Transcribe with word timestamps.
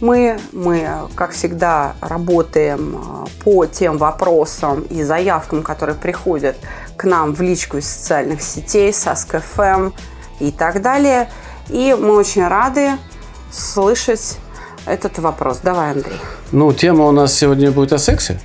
мы. 0.00 0.38
Мы, 0.52 0.88
как 1.14 1.32
всегда, 1.32 1.96
работаем 2.00 2.96
э, 2.96 3.42
по 3.44 3.66
тем 3.66 3.98
вопросам 3.98 4.82
и 4.82 5.02
заявкам, 5.02 5.62
которые 5.62 5.96
приходят 5.96 6.56
к 6.96 7.04
нам 7.04 7.34
в 7.34 7.40
личку 7.40 7.78
из 7.78 7.88
социальных 7.88 8.42
сетей, 8.42 8.92
с 8.92 9.06
Ask.fm 9.06 9.92
и 10.40 10.50
так 10.50 10.82
далее. 10.82 11.28
И 11.68 11.96
мы 11.98 12.14
очень 12.16 12.46
рады 12.46 12.92
слышать 13.50 14.38
этот 14.86 15.18
вопрос. 15.18 15.58
Давай, 15.62 15.92
Андрей. 15.92 16.18
Ну, 16.52 16.72
тема 16.72 17.06
у 17.06 17.12
нас 17.12 17.34
сегодня 17.34 17.70
будет 17.70 17.92
о 17.92 17.98
сексе. 17.98 18.40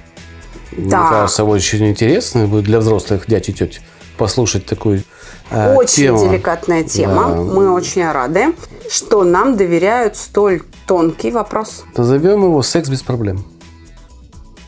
Да. 0.72 1.02
Мне 1.02 1.10
кажется, 1.10 1.44
очень 1.44 1.88
интересная 1.90 2.48
будет 2.48 2.64
для 2.66 2.80
взрослых 2.80 3.28
дядь 3.28 3.50
и 3.50 3.54
теть 3.54 3.82
послушать 4.18 4.66
такую 4.66 5.04
э, 5.50 5.76
Очень 5.76 6.04
тему. 6.04 6.30
деликатная 6.30 6.84
тема. 6.84 7.30
Да. 7.30 7.36
Мы 7.36 7.72
очень 7.72 8.10
рады, 8.10 8.54
что 8.90 9.24
нам 9.24 9.58
доверяют 9.58 10.16
столь 10.16 10.62
тонкий 10.88 11.32
вопрос. 11.32 11.84
Назовем 11.96 12.44
его 12.44 12.62
«Секс 12.62 12.90
без 12.90 13.02
проблем». 13.02 13.44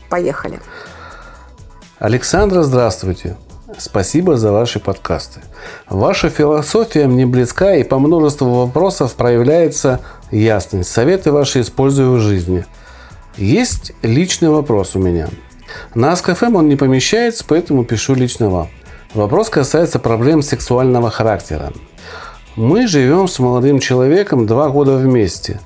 Поехали. 0.08 0.60
Александра, 1.98 2.62
здравствуйте. 2.62 3.36
Спасибо 3.78 4.36
за 4.36 4.52
ваши 4.52 4.78
подкасты. 4.78 5.40
Ваша 5.88 6.28
философия 6.28 7.06
мне 7.06 7.26
близка 7.26 7.74
и 7.74 7.82
по 7.82 7.98
множеству 7.98 8.48
вопросов 8.66 9.14
проявляется 9.14 10.00
ясность. 10.30 10.90
Советы 10.90 11.32
ваши 11.32 11.60
использую 11.60 12.12
в 12.12 12.20
жизни. 12.20 12.64
Есть 13.36 13.92
личный 14.02 14.50
вопрос 14.50 14.94
у 14.94 15.00
меня. 15.00 15.28
На 15.94 16.12
АСКФМ 16.12 16.56
он 16.56 16.68
не 16.68 16.76
помещается, 16.76 17.44
поэтому 17.46 17.84
пишу 17.84 18.14
лично 18.14 18.48
вам. 18.48 18.68
Вопрос 19.12 19.48
касается 19.48 19.98
проблем 19.98 20.42
сексуального 20.42 21.10
характера. 21.10 21.72
Мы 22.56 22.86
живем 22.86 23.26
с 23.26 23.40
молодым 23.40 23.80
человеком 23.80 24.46
два 24.46 24.68
года 24.68 24.92
вместе. 24.96 25.58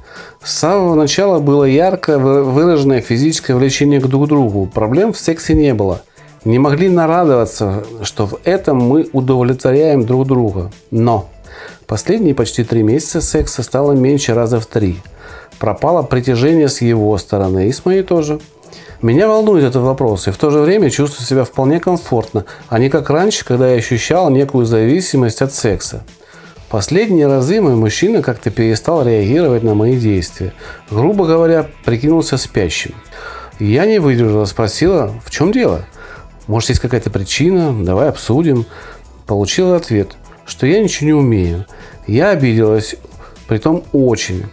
С 0.42 0.54
самого 0.54 0.94
начала 0.94 1.38
было 1.38 1.64
ярко 1.64 2.18
вы- 2.18 2.42
выраженное 2.42 3.02
физическое 3.02 3.54
влечение 3.54 4.00
к 4.00 4.06
друг 4.06 4.26
другу. 4.26 4.64
Проблем 4.64 5.12
в 5.12 5.18
сексе 5.18 5.52
не 5.52 5.74
было. 5.74 6.00
Не 6.46 6.58
могли 6.58 6.88
нарадоваться, 6.88 7.84
что 8.02 8.26
в 8.26 8.38
этом 8.44 8.78
мы 8.78 9.06
удовлетворяем 9.12 10.06
друг 10.06 10.26
друга. 10.26 10.70
Но 10.90 11.28
последние 11.86 12.34
почти 12.34 12.64
три 12.64 12.82
месяца 12.82 13.20
секса 13.20 13.62
стало 13.62 13.92
меньше 13.92 14.32
раза 14.32 14.58
в 14.58 14.64
три. 14.64 14.98
Пропало 15.58 16.02
притяжение 16.02 16.70
с 16.70 16.80
его 16.80 17.18
стороны 17.18 17.68
и 17.68 17.72
с 17.72 17.84
моей 17.84 18.02
тоже. 18.02 18.40
Меня 19.02 19.28
волнует 19.28 19.62
этот 19.62 19.82
вопрос, 19.82 20.26
и 20.26 20.30
в 20.30 20.38
то 20.38 20.48
же 20.48 20.60
время 20.60 20.88
чувствую 20.88 21.26
себя 21.26 21.44
вполне 21.44 21.80
комфортно, 21.80 22.46
а 22.68 22.78
не 22.78 22.88
как 22.88 23.10
раньше, 23.10 23.44
когда 23.44 23.68
я 23.68 23.76
ощущал 23.76 24.30
некую 24.30 24.64
зависимость 24.64 25.42
от 25.42 25.52
секса. 25.52 26.02
Последние 26.70 27.26
разы 27.28 27.62
мой 27.62 27.76
мужчина 27.76 28.22
как-то 28.22 28.50
перестал 28.50 29.02
реагировать 29.02 29.62
на 29.62 29.74
мои 29.74 29.96
действия. 29.96 30.52
Грубо 30.90 31.24
говоря, 31.24 31.66
прикинулся 31.84 32.36
спящим. 32.36 32.94
Я 33.58 33.86
не 33.86 33.98
выдержала, 33.98 34.44
спросила, 34.44 35.14
в 35.24 35.30
чем 35.30 35.50
дело? 35.50 35.86
Может, 36.46 36.70
есть 36.70 36.80
какая-то 36.82 37.08
причина? 37.08 37.72
Давай 37.84 38.10
обсудим. 38.10 38.66
Получила 39.26 39.76
ответ, 39.76 40.16
что 40.44 40.66
я 40.66 40.82
ничего 40.82 41.06
не 41.06 41.12
умею. 41.14 41.64
Я 42.06 42.30
обиделась, 42.30 42.96
притом 43.46 43.84
очень. 43.92 44.44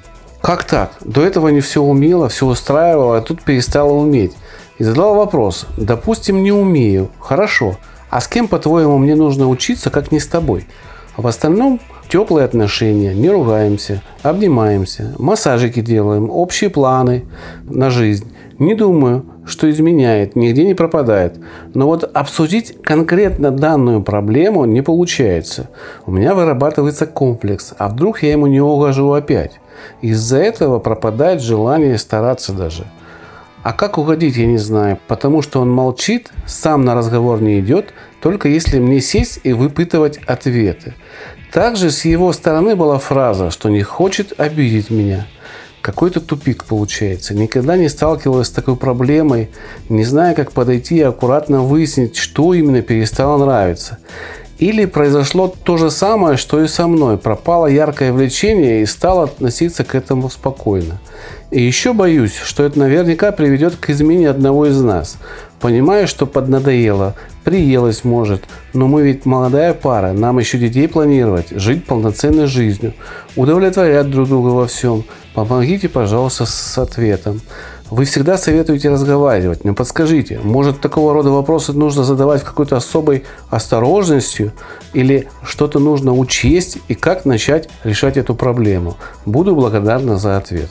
Как 0.41 0.63
так? 0.63 0.93
До 1.01 1.21
этого 1.21 1.49
не 1.49 1.59
все 1.59 1.81
умела, 1.81 2.29
все 2.29 2.45
устраивала, 2.45 3.17
а 3.17 3.21
тут 3.21 3.43
перестала 3.43 3.91
уметь. 3.91 4.33
И 4.77 4.85
задала 4.85 5.13
вопрос. 5.13 5.67
Допустим, 5.75 6.43
не 6.43 6.53
умею. 6.53 7.09
Хорошо. 7.19 7.77
А 8.09 8.21
с 8.21 8.27
кем, 8.29 8.47
по-твоему, 8.47 8.97
мне 8.99 9.15
нужно 9.15 9.49
учиться, 9.49 9.89
как 9.89 10.13
не 10.13 10.21
с 10.21 10.27
тобой? 10.27 10.65
В 11.17 11.27
остальном 11.27 11.79
теплые 12.09 12.45
отношения, 12.45 13.13
не 13.13 13.29
ругаемся, 13.29 14.01
обнимаемся, 14.23 15.13
массажики 15.17 15.81
делаем, 15.81 16.29
общие 16.29 16.69
планы 16.69 17.25
на 17.63 17.89
жизнь. 17.89 18.31
Не 18.57 18.73
думаю, 18.73 19.25
что 19.45 19.69
изменяет, 19.69 20.35
нигде 20.35 20.63
не 20.63 20.73
пропадает. 20.73 21.37
Но 21.73 21.87
вот 21.87 22.09
обсудить 22.13 22.81
конкретно 22.81 23.51
данную 23.51 24.01
проблему 24.01 24.63
не 24.65 24.81
получается. 24.81 25.69
У 26.05 26.11
меня 26.11 26.33
вырабатывается 26.33 27.05
комплекс, 27.05 27.73
а 27.77 27.89
вдруг 27.89 28.23
я 28.23 28.31
ему 28.31 28.47
не 28.47 28.61
угожу 28.61 29.11
опять. 29.11 29.59
Из-за 30.01 30.37
этого 30.37 30.79
пропадает 30.79 31.41
желание 31.41 31.97
стараться 31.97 32.53
даже. 32.53 32.85
А 33.61 33.73
как 33.73 33.97
угодить, 33.97 34.37
я 34.37 34.45
не 34.45 34.59
знаю, 34.59 34.99
потому 35.07 35.41
что 35.41 35.59
он 35.59 35.71
молчит, 35.71 36.31
сам 36.45 36.85
на 36.85 36.93
разговор 36.93 37.41
не 37.41 37.59
идет, 37.59 37.93
только 38.21 38.47
если 38.47 38.79
мне 38.79 39.01
сесть 39.01 39.39
и 39.43 39.53
выпытывать 39.53 40.19
ответы. 40.27 40.93
Также 41.55 41.89
с 41.89 42.03
его 42.03 42.33
стороны 42.33 42.75
была 42.75 42.99
фраза, 42.99 43.49
что 43.49 43.69
не 43.69 43.81
хочет 43.81 44.37
обидеть 44.37 44.89
меня. 44.89 45.25
Какой-то 45.79 46.19
тупик 46.19 46.65
получается. 46.65 47.33
Никогда 47.33 47.77
не 47.77 47.87
сталкивалась 47.87 48.47
с 48.47 48.51
такой 48.51 48.75
проблемой, 48.75 49.51
не 49.87 50.03
зная, 50.03 50.35
как 50.35 50.51
подойти 50.51 50.97
и 50.97 51.01
аккуратно 51.01 51.61
выяснить, 51.61 52.17
что 52.17 52.53
именно 52.53 52.81
перестало 52.81 53.37
нравиться. 53.37 53.99
Или 54.57 54.83
произошло 54.83 55.47
то 55.47 55.77
же 55.77 55.91
самое, 55.91 56.35
что 56.35 56.61
и 56.61 56.67
со 56.67 56.87
мной. 56.87 57.17
Пропало 57.17 57.67
яркое 57.67 58.11
влечение 58.11 58.81
и 58.81 58.85
стал 58.85 59.21
относиться 59.21 59.85
к 59.85 59.95
этому 59.95 60.29
спокойно. 60.29 60.99
И 61.55 61.61
еще 61.61 61.93
боюсь, 61.93 62.35
что 62.35 62.63
это 62.63 62.77
наверняка 62.77 63.31
приведет 63.31 63.77
к 63.77 63.89
измене 63.89 64.29
одного 64.29 64.65
из 64.65 64.81
нас. 64.81 65.15
Понимаю, 65.61 66.05
что 66.05 66.25
поднадоело, 66.25 67.15
приелось 67.45 68.03
может, 68.03 68.43
но 68.73 68.89
мы 68.89 69.03
ведь 69.03 69.25
молодая 69.25 69.73
пара, 69.73 70.11
нам 70.11 70.37
еще 70.37 70.57
детей 70.57 70.89
планировать, 70.89 71.51
жить 71.51 71.85
полноценной 71.85 72.47
жизнью, 72.47 72.93
удовлетворять 73.37 74.11
друг 74.11 74.27
друга 74.27 74.49
во 74.49 74.67
всем. 74.67 75.05
Помогите, 75.33 75.87
пожалуйста, 75.87 76.45
с 76.45 76.77
ответом. 76.77 77.39
Вы 77.89 78.03
всегда 78.03 78.37
советуете 78.37 78.89
разговаривать, 78.89 79.63
но 79.63 79.73
подскажите, 79.73 80.41
может 80.43 80.81
такого 80.81 81.13
рода 81.13 81.29
вопросы 81.29 81.71
нужно 81.71 82.03
задавать 82.03 82.43
какой-то 82.43 82.75
особой 82.75 83.23
осторожностью 83.49 84.51
или 84.91 85.29
что-то 85.41 85.79
нужно 85.79 86.13
учесть 86.13 86.79
и 86.89 86.95
как 86.95 87.23
начать 87.23 87.69
решать 87.85 88.17
эту 88.17 88.35
проблему? 88.35 88.97
Буду 89.25 89.55
благодарна 89.55 90.17
за 90.17 90.35
ответ. 90.35 90.69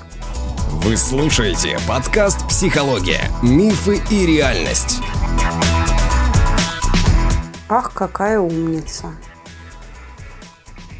Вы 0.84 0.98
слушаете 0.98 1.78
подкаст 1.88 2.46
«Психология, 2.46 3.22
мифы 3.42 4.02
и 4.10 4.26
реальность». 4.26 5.00
Ах, 7.70 7.94
какая 7.94 8.38
умница. 8.38 9.06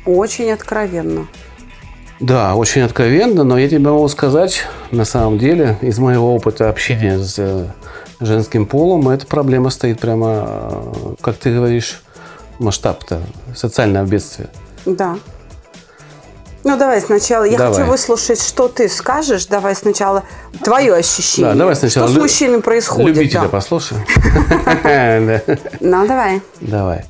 Очень 0.07 0.53
откровенно. 0.53 1.29
Да, 2.19 2.55
очень 2.55 2.81
откровенно, 2.81 3.45
но 3.45 3.59
я 3.59 3.69
тебе 3.69 3.81
могу 3.81 4.09
сказать, 4.09 4.63
на 4.91 5.05
самом 5.05 5.37
деле, 5.37 5.77
из 5.83 5.99
моего 5.99 6.35
опыта 6.35 6.71
общения 6.71 7.19
с 7.19 7.39
э, 7.39 7.67
женским 8.21 8.65
полом, 8.65 9.11
эта 9.11 9.27
проблема 9.27 9.69
стоит 9.69 10.01
прямо, 10.01 10.47
э, 10.49 11.15
как 11.21 11.37
ты 11.37 11.55
говоришь, 11.55 12.01
масштаб-то 12.59 13.21
социального 13.55 14.07
бедствия. 14.07 14.49
Да. 14.87 15.19
Ну, 16.65 16.79
давай 16.79 17.01
сначала. 17.03 17.45
Я 17.45 17.59
Давай. 17.59 17.75
хочу 17.75 17.91
выслушать, 17.91 18.41
что 18.43 18.69
ты 18.69 18.89
скажешь. 18.89 19.47
Давай 19.47 19.75
сначала 19.75 20.25
твое 20.63 20.95
ощущение. 20.95 21.53
Да, 21.53 21.59
давай 21.59 21.77
сначала. 21.77 22.09
Что 22.09 22.19
с 22.19 22.23
мужчиной 22.23 22.63
происходит? 22.63 23.17
Любителя 23.17 23.43
да. 23.43 23.49
послушай. 23.49 23.99
Ну, 25.81 26.07
давай. 26.07 26.41
Давай. 26.61 27.05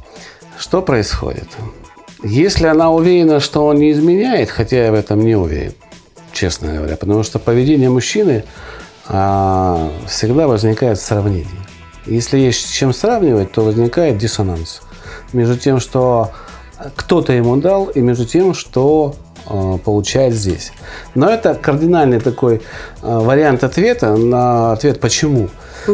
Что 0.59 0.83
происходит? 0.83 1.49
Если 2.25 2.67
она 2.67 2.91
уверена, 2.91 3.39
что 3.39 3.67
он 3.67 3.77
не 3.77 3.93
изменяет, 3.93 4.51
хотя 4.51 4.87
я 4.87 4.91
в 4.91 4.95
этом 4.95 5.21
не 5.21 5.37
уверен, 5.37 5.75
честно 6.33 6.73
говоря, 6.75 6.97
потому 6.97 7.23
что 7.23 7.39
поведение 7.39 7.91
мужчины 7.91 8.45
а, 9.07 9.91
всегда 10.09 10.49
возникает 10.49 10.99
в 10.99 11.03
сравнении. 11.03 11.47
Если 12.07 12.39
есть 12.39 12.67
с 12.67 12.71
чем 12.71 12.93
сравнивать, 12.93 13.53
то 13.53 13.63
возникает 13.63 14.19
диссонанс 14.19 14.83
между 15.33 15.57
тем, 15.57 15.81
что 15.81 16.33
кто-то 16.97 17.33
ему 17.33 17.57
дал, 17.57 17.87
и 17.87 18.01
между 18.01 18.25
тем, 18.25 18.55
что 18.55 19.15
получает 19.85 20.35
здесь. 20.35 20.73
Но 21.15 21.29
это 21.29 21.55
кардинальный 21.55 22.21
такой 22.21 22.57
э, 22.57 22.61
вариант 23.03 23.65
ответа 23.65 24.17
на 24.17 24.73
ответ 24.73 25.01
«почему?». 25.01 25.49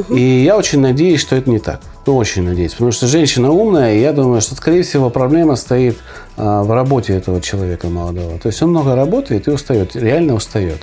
И 0.08 0.20
я 0.20 0.56
очень 0.56 0.80
надеюсь, 0.80 1.20
что 1.20 1.36
это 1.36 1.50
не 1.50 1.58
так. 1.58 1.80
Ну, 2.06 2.16
очень 2.16 2.44
надеюсь. 2.44 2.72
Потому 2.72 2.92
что 2.92 3.06
женщина 3.06 3.50
умная, 3.50 3.94
и 3.94 4.00
я 4.00 4.12
думаю, 4.12 4.40
что, 4.40 4.54
скорее 4.54 4.82
всего, 4.82 5.10
проблема 5.10 5.56
стоит 5.56 5.98
а, 6.36 6.62
в 6.62 6.72
работе 6.72 7.14
этого 7.14 7.40
человека 7.40 7.88
молодого. 7.88 8.38
То 8.38 8.48
есть 8.48 8.62
он 8.62 8.70
много 8.70 8.94
работает 8.94 9.48
и 9.48 9.50
устает, 9.50 9.96
реально 9.96 10.34
устает. 10.34 10.80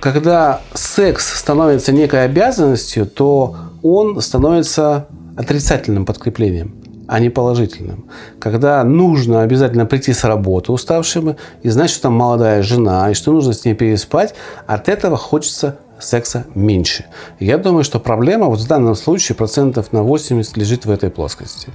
когда 0.00 0.60
секс 0.74 1.38
становится 1.38 1.92
некой 1.92 2.24
обязанностью, 2.24 3.06
то 3.06 3.56
он 3.82 4.20
становится 4.20 5.06
отрицательным 5.36 6.04
подкреплением, 6.04 6.74
а 7.08 7.20
не 7.20 7.30
положительным. 7.30 8.04
Когда 8.38 8.84
нужно 8.84 9.42
обязательно 9.42 9.86
прийти 9.86 10.12
с 10.12 10.24
работы 10.24 10.70
уставшим 10.72 11.36
и 11.62 11.68
знать, 11.70 11.90
что 11.90 12.02
там 12.02 12.12
молодая 12.12 12.62
жена, 12.62 13.10
и 13.10 13.14
что 13.14 13.32
нужно 13.32 13.54
с 13.54 13.64
ней 13.64 13.74
переспать, 13.74 14.34
от 14.66 14.88
этого 14.88 15.16
хочется 15.16 15.78
секса 15.98 16.46
меньше. 16.54 17.06
Я 17.40 17.56
думаю, 17.58 17.82
что 17.82 17.98
проблема 17.98 18.46
вот 18.46 18.60
в 18.60 18.68
данном 18.68 18.94
случае 18.94 19.36
процентов 19.36 19.92
на 19.92 20.02
80 20.02 20.56
лежит 20.58 20.84
в 20.84 20.90
этой 20.90 21.10
плоскости. 21.10 21.72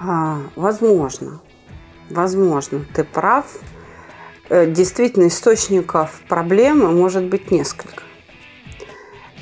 А, 0.00 0.38
возможно. 0.54 1.40
Возможно, 2.08 2.86
ты 2.94 3.02
прав. 3.02 3.46
Э, 4.48 4.70
действительно, 4.70 5.26
источников 5.26 6.22
проблемы 6.28 6.92
может 6.92 7.24
быть 7.24 7.50
несколько. 7.50 8.04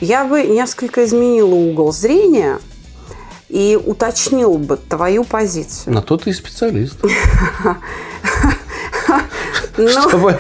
Я 0.01 0.25
бы 0.25 0.45
несколько 0.45 1.05
изменила 1.05 1.55
угол 1.55 1.93
зрения 1.93 2.59
и 3.55 3.77
уточнил 3.77 4.59
бы 4.59 4.77
твою 4.77 5.23
позицию. 5.23 5.95
На 5.95 6.03
то 6.03 6.17
ты 6.17 6.31
и 6.31 6.33
специалист. 6.33 6.97
Ну, 9.77 9.89
Чтобы- 9.89 10.39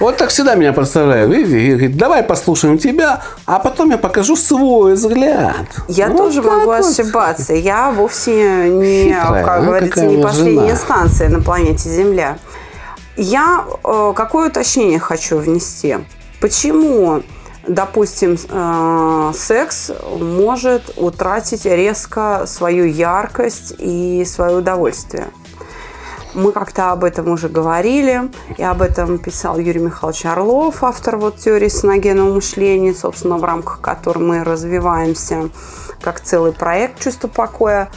Вот 0.00 0.16
так 0.18 0.28
всегда 0.28 0.54
меня 0.54 0.72
представляют. 0.74 1.30
Видите, 1.32 1.88
давай 1.88 2.22
послушаем 2.22 2.76
тебя, 2.78 3.22
а 3.46 3.58
потом 3.58 3.90
я 3.90 3.96
покажу 3.98 4.36
свой 4.36 4.94
взгляд. 4.94 5.66
Я 5.88 6.08
Вот 6.08 6.18
тоже 6.18 6.42
могу 6.42 6.66
вот. 6.66 6.84
ошибаться. 6.84 7.54
Я 7.54 7.90
вовсе 7.90 8.68
не, 8.68 9.04
Хитрая, 9.14 9.44
как 9.44 9.58
а? 9.58 9.62
говорится, 9.62 9.94
Какая 10.00 10.10
не 10.16 10.22
последняя 10.22 10.66
жена. 10.66 10.76
станция 10.76 11.28
на 11.30 11.40
планете 11.42 11.88
Земля. 11.88 12.38
Я 13.16 13.64
э, 13.82 14.12
какое 14.14 14.48
уточнение 14.50 14.98
хочу 14.98 15.38
внести? 15.38 15.96
Почему, 16.40 17.22
допустим, 17.68 18.36
э, 18.48 19.32
секс 19.34 19.90
может 20.18 20.90
утратить 20.96 21.64
резко 21.64 22.44
свою 22.46 22.84
яркость 22.84 23.74
и 23.78 24.24
свое 24.24 24.58
удовольствие? 24.58 25.28
Мы 26.34 26.52
как-то 26.52 26.92
об 26.92 27.04
этом 27.04 27.28
уже 27.28 27.48
говорили, 27.48 28.30
и 28.58 28.62
об 28.62 28.82
этом 28.82 29.18
писал 29.18 29.58
Юрий 29.58 29.80
Михайлович 29.80 30.26
Орлов, 30.26 30.84
автор 30.84 31.16
вот 31.16 31.36
теории 31.36 31.68
саногенного 31.68 32.34
мышления, 32.34 32.94
собственно, 32.94 33.38
в 33.38 33.44
рамках 33.44 33.80
которой 33.80 34.18
мы 34.18 34.44
развиваемся 34.44 35.48
как 36.00 36.20
целый 36.20 36.52
проект 36.52 37.00
«Чувство 37.00 37.28
покоя». 37.28 37.90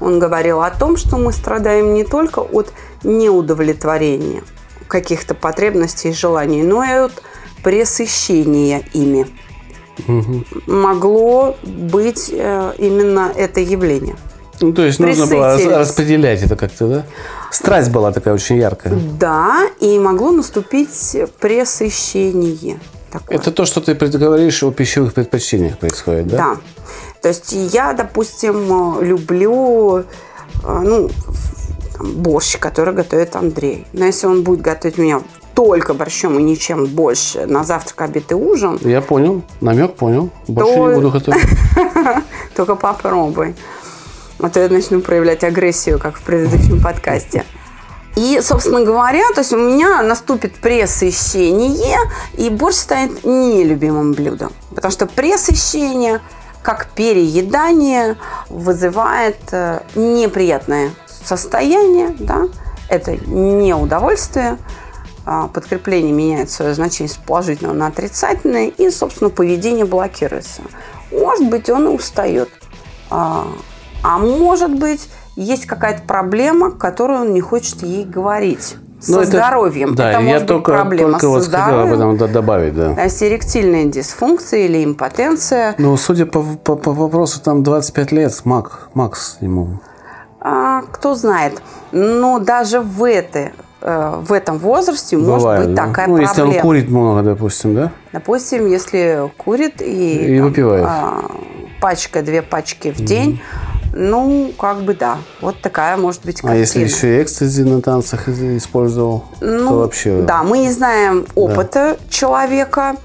Он 0.00 0.18
говорил 0.18 0.62
о 0.62 0.70
том, 0.70 0.96
что 0.96 1.16
мы 1.16 1.32
страдаем 1.32 1.94
не 1.94 2.04
только 2.04 2.40
от 2.40 2.72
неудовлетворения 3.02 4.42
каких-то 4.88 5.34
потребностей 5.34 6.10
и 6.10 6.12
желаний, 6.12 6.62
но 6.62 6.82
и 6.82 6.90
от 6.90 7.22
пресыщения 7.66 8.84
ими. 8.94 9.26
Могло 10.68 11.56
быть 11.64 12.30
э, 12.32 12.72
именно 12.78 13.32
это 13.36 13.58
явление. 13.58 14.14
Ну, 14.60 14.72
то 14.72 14.82
есть 14.82 15.00
нужно 15.00 15.26
было 15.26 15.58
распределять 15.80 16.42
это 16.42 16.54
как-то, 16.54 16.86
да? 16.86 17.06
Страсть 17.50 17.90
была 17.90 18.12
такая 18.12 18.34
очень 18.34 18.58
яркая. 18.58 18.94
Да, 19.18 19.66
и 19.80 19.98
могло 19.98 20.30
наступить 20.30 21.16
пресыщение. 21.40 22.78
Такое. 23.10 23.36
Это 23.36 23.50
то, 23.50 23.64
что 23.64 23.80
ты 23.80 23.94
говоришь 23.94 24.62
о 24.62 24.70
пищевых 24.70 25.12
предпочтениях 25.12 25.76
происходит, 25.78 26.28
да? 26.28 26.36
Да. 26.36 26.56
То 27.20 27.28
есть 27.28 27.52
я, 27.52 27.94
допустим, 27.94 29.02
люблю 29.02 29.98
э, 29.98 30.04
ну, 30.62 31.10
там, 31.96 32.12
борщ, 32.12 32.58
который 32.58 32.94
готовит 32.94 33.34
Андрей. 33.34 33.86
Но 33.92 34.04
если 34.04 34.28
он 34.28 34.44
будет 34.44 34.60
готовить 34.60 34.98
меня 34.98 35.22
только 35.56 35.94
борщом 35.94 36.38
и 36.38 36.42
ничем 36.42 36.84
больше 36.84 37.46
на 37.46 37.64
завтрак, 37.64 38.02
обед 38.02 38.30
и 38.30 38.34
ужин, 38.34 38.78
Я 38.82 39.00
понял, 39.00 39.42
намек 39.62 39.96
понял. 39.96 40.28
Больше 40.46 40.74
То- 40.74 40.88
не 40.88 40.94
буду 40.94 41.10
готовить. 41.10 41.48
только 42.54 42.76
попробуй. 42.76 43.56
А 44.38 44.50
то 44.50 44.60
я 44.60 44.68
начну 44.68 45.00
проявлять 45.00 45.42
агрессию, 45.44 45.98
как 45.98 46.16
в 46.18 46.22
предыдущем 46.22 46.82
подкасте. 46.82 47.46
И, 48.16 48.38
собственно 48.42 48.84
говоря, 48.84 49.22
то 49.34 49.40
есть 49.40 49.54
у 49.54 49.56
меня 49.56 50.02
наступит 50.02 50.56
пресыщение, 50.56 52.00
и 52.34 52.50
борщ 52.50 52.76
станет 52.76 53.24
нелюбимым 53.24 54.12
блюдом. 54.12 54.52
Потому 54.74 54.92
что 54.92 55.06
пресыщение, 55.06 56.20
как 56.62 56.88
переедание, 56.94 58.16
вызывает 58.50 59.38
э, 59.52 59.80
неприятное 59.94 60.90
состояние, 61.24 62.14
да? 62.18 62.46
это 62.88 63.16
неудовольствие, 63.16 64.46
а, 64.52 64.58
подкрепление 65.52 66.12
меняет 66.12 66.50
свое 66.50 66.72
значение 66.74 67.12
с 67.12 67.16
положительного 67.16 67.74
на 67.74 67.86
отрицательное, 67.88 68.68
и, 68.68 68.90
собственно, 68.90 69.28
поведение 69.30 69.84
блокируется. 69.84 70.62
Может 71.12 71.48
быть, 71.50 71.68
он 71.68 71.86
и 71.86 71.88
устает. 71.88 72.48
А, 73.10 73.46
а 74.02 74.18
может 74.18 74.72
быть, 74.78 75.08
есть 75.36 75.66
какая-то 75.66 76.02
проблема, 76.02 76.70
которую 76.70 77.20
он 77.22 77.34
не 77.34 77.40
хочет 77.40 77.82
ей 77.82 78.04
говорить. 78.04 78.76
Со 78.98 79.12
Ну, 79.12 79.18
это- 79.20 79.30
здоровьем. 79.32 79.94
Да, 79.94 80.10
это 80.10 80.20
я 80.20 80.24
может 80.24 80.42
быть 80.42 80.48
только, 80.48 80.72
проблема 80.72 81.10
только 81.18 81.20
со 81.20 81.28
вот 81.28 81.44
хотел 81.44 81.58
об 81.80 81.88
здоровьем. 81.88 82.14
этом 82.14 82.32
добавить, 82.32 82.74
да. 82.74 82.94
То 82.94 83.02
есть 83.04 83.22
эректильная 83.22 83.84
дисфункция 83.84 84.60
или 84.60 84.82
импотенция. 84.84 85.74
Ну, 85.78 85.96
судя 85.98 86.24
по, 86.26 86.42
по- 86.42 86.76
по 86.76 86.92
вопросу, 86.92 87.40
там 87.42 87.62
25 87.62 88.12
лет, 88.12 88.32
Мак, 88.44 88.88
Макс 88.94 89.36
ему. 89.40 89.80
А, 90.40 90.82
кто 90.92 91.14
знает. 91.14 91.60
Но 91.92 92.38
даже 92.38 92.80
в, 92.80 93.04
этой, 93.04 93.46
э, 93.46 93.50
в 93.86 94.32
этом 94.32 94.58
возрасте 94.58 95.16
может 95.16 95.42
Бывает, 95.42 95.66
быть 95.66 95.74
да? 95.74 95.86
такая 95.86 96.08
Ну, 96.08 96.16
если 96.18 96.34
проблема. 96.34 96.56
он 96.56 96.62
курит 96.62 96.88
много, 96.88 97.22
допустим, 97.22 97.74
да? 97.74 97.92
Допустим, 98.12 98.66
если 98.66 99.30
курит 99.36 99.80
и, 99.80 100.36
И 100.36 100.40
выпивает. 100.40 100.84
а, 100.86 101.30
пачка, 101.80 102.22
две 102.22 102.42
пачки 102.42 102.90
в 102.90 102.96
день, 103.04 103.40
ну, 103.94 104.52
как 104.58 104.82
бы 104.82 104.92
да. 104.94 105.18
Вот 105.40 105.60
такая 105.62 105.96
может 105.96 106.24
быть 106.24 106.40
А 106.40 106.48
картина. 106.48 106.60
если 106.60 106.80
еще 106.80 107.18
и 107.18 107.22
экстази 107.22 107.62
на 107.62 107.80
танцах 107.80 108.28
использовал, 108.28 109.24
Ну, 109.40 109.68
то 109.68 109.78
вообще... 109.78 110.20
Да, 110.22 110.42
мы 110.42 110.58
не 110.58 110.70
знаем 110.72 111.24
опыта 111.34 111.96
человека. 112.10 112.96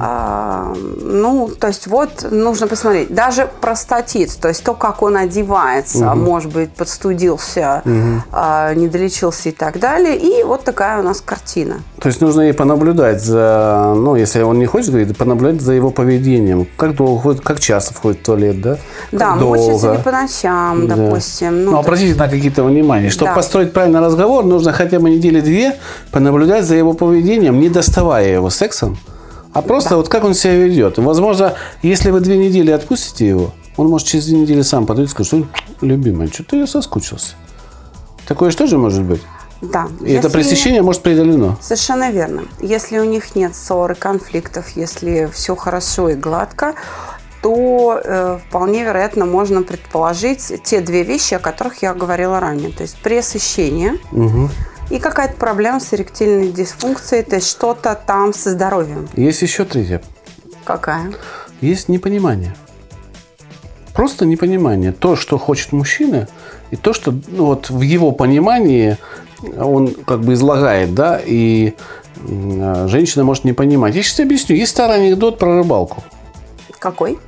А, 0.00 0.74
ну, 1.00 1.50
то 1.58 1.68
есть 1.68 1.86
вот 1.86 2.26
нужно 2.30 2.66
посмотреть. 2.66 3.14
Даже 3.14 3.48
простатит, 3.60 4.36
то 4.40 4.48
есть 4.48 4.64
то, 4.64 4.74
как 4.74 5.02
он 5.02 5.16
одевается, 5.16 6.14
может 6.14 6.52
быть, 6.52 6.70
подстудился, 6.72 7.82
а, 8.32 8.74
не 8.74 8.88
долечился 8.88 9.48
и 9.50 9.52
так 9.52 9.78
далее. 9.78 10.16
И 10.16 10.42
вот 10.42 10.64
такая 10.64 11.00
у 11.00 11.02
нас 11.02 11.20
картина. 11.20 11.76
То 12.00 12.08
есть 12.08 12.20
нужно 12.20 12.48
и 12.48 12.52
понаблюдать 12.52 13.22
за, 13.22 13.94
ну, 13.96 14.16
если 14.16 14.42
он 14.42 14.58
не 14.58 14.66
хочет 14.66 14.90
говорить, 14.90 15.16
понаблюдать 15.16 15.60
за 15.60 15.72
его 15.72 15.90
поведением. 15.90 16.66
Как 16.76 16.94
долго 16.96 17.34
как 17.36 17.60
часто 17.60 17.94
входит 17.94 18.20
в 18.20 18.24
туалет, 18.24 18.60
да? 18.60 18.76
Как 19.10 19.20
да, 19.20 19.34
мочится 19.36 19.82
долго. 19.82 19.96
ли 19.98 20.02
по 20.02 20.10
ночам, 20.12 20.86
Да. 20.88 20.96
допустим. 20.96 21.64
Ну, 21.64 21.72
Ну, 21.72 21.78
обратите 21.78 22.18
на 22.18 22.28
какие-то 22.28 22.64
внимание. 22.64 23.10
Чтобы 23.10 23.30
Да. 23.30 23.36
построить 23.36 23.72
правильный 23.72 24.00
разговор, 24.00 24.44
нужно 24.44 24.72
хотя 24.72 24.98
бы 24.98 25.10
недели 25.10 25.40
две 25.40 25.76
понаблюдать 26.10 26.64
за 26.64 26.74
его 26.74 26.92
поведением, 26.92 27.60
не 27.60 27.68
доставая 27.68 28.26
его 28.28 28.50
сексом, 28.50 28.98
а 29.52 29.62
просто 29.62 29.96
вот 29.96 30.08
как 30.08 30.24
он 30.24 30.34
себя 30.34 30.56
ведет. 30.56 30.98
Возможно, 30.98 31.54
если 31.82 32.10
вы 32.10 32.20
две 32.20 32.36
недели 32.36 32.70
отпустите 32.70 33.28
его, 33.28 33.52
он 33.76 33.88
может 33.88 34.06
через 34.08 34.26
две 34.26 34.38
недели 34.38 34.62
сам 34.62 34.86
подойти 34.86 35.08
и 35.08 35.10
сказать, 35.10 35.26
что, 35.28 35.46
любимая, 35.86 36.28
что-то 36.28 36.56
я 36.56 36.66
соскучился. 36.66 37.34
Такое 38.26 38.50
же 38.50 38.56
тоже 38.56 38.78
может 38.78 39.02
быть. 39.02 39.20
да. 39.60 39.88
И 40.00 40.12
это 40.12 40.26
Если- 40.26 40.28
пресыщение 40.28 40.82
может 40.82 41.02
преодолено. 41.02 41.56
Совершенно 41.60 42.10
верно. 42.10 42.42
Если 42.60 42.98
у 42.98 43.04
них 43.04 43.34
нет 43.36 43.54
ссор 43.54 43.92
и 43.92 43.94
конфликтов, 43.94 44.70
если 44.76 45.28
все 45.32 45.54
хорошо 45.56 46.08
и 46.08 46.14
гладко, 46.14 46.74
то 47.42 48.00
э, 48.04 48.38
вполне 48.48 48.84
вероятно 48.84 49.24
можно 49.26 49.62
предположить 49.62 50.52
те 50.64 50.80
две 50.80 51.02
вещи, 51.02 51.34
о 51.34 51.38
которых 51.40 51.82
я 51.82 51.92
говорила 51.94 52.38
ранее. 52.40 52.70
То 52.70 52.82
есть 52.82 52.96
пресыщение 53.02 53.98
Мгм. 54.12 54.48
И 54.92 54.98
какая-то 54.98 55.36
проблема 55.36 55.80
с 55.80 55.94
эректильной 55.94 56.52
дисфункцией, 56.52 57.22
то 57.22 57.36
есть 57.36 57.48
что-то 57.48 57.98
там 58.06 58.34
со 58.34 58.50
здоровьем. 58.50 59.08
Есть 59.16 59.40
еще 59.40 59.64
третье. 59.64 60.02
Какая? 60.64 61.14
Есть 61.62 61.88
непонимание. 61.88 62.54
Просто 63.94 64.26
непонимание. 64.26 64.92
То, 64.92 65.16
что 65.16 65.38
хочет 65.38 65.72
мужчина, 65.72 66.28
и 66.70 66.76
то, 66.76 66.92
что 66.92 67.14
ну, 67.28 67.46
вот 67.46 67.70
в 67.70 67.80
его 67.80 68.12
понимании 68.12 68.98
он 69.58 69.94
как 69.94 70.20
бы 70.20 70.34
излагает, 70.34 70.94
да, 70.94 71.18
и 71.24 71.72
а, 72.60 72.86
женщина 72.86 73.24
может 73.24 73.44
не 73.44 73.54
понимать. 73.54 73.94
Я 73.94 74.02
сейчас 74.02 74.20
объясню. 74.20 74.56
Есть 74.56 74.72
старый 74.72 74.96
анекдот 74.96 75.38
про 75.38 75.56
рыбалку. 75.56 76.04
Какой? 76.78 77.18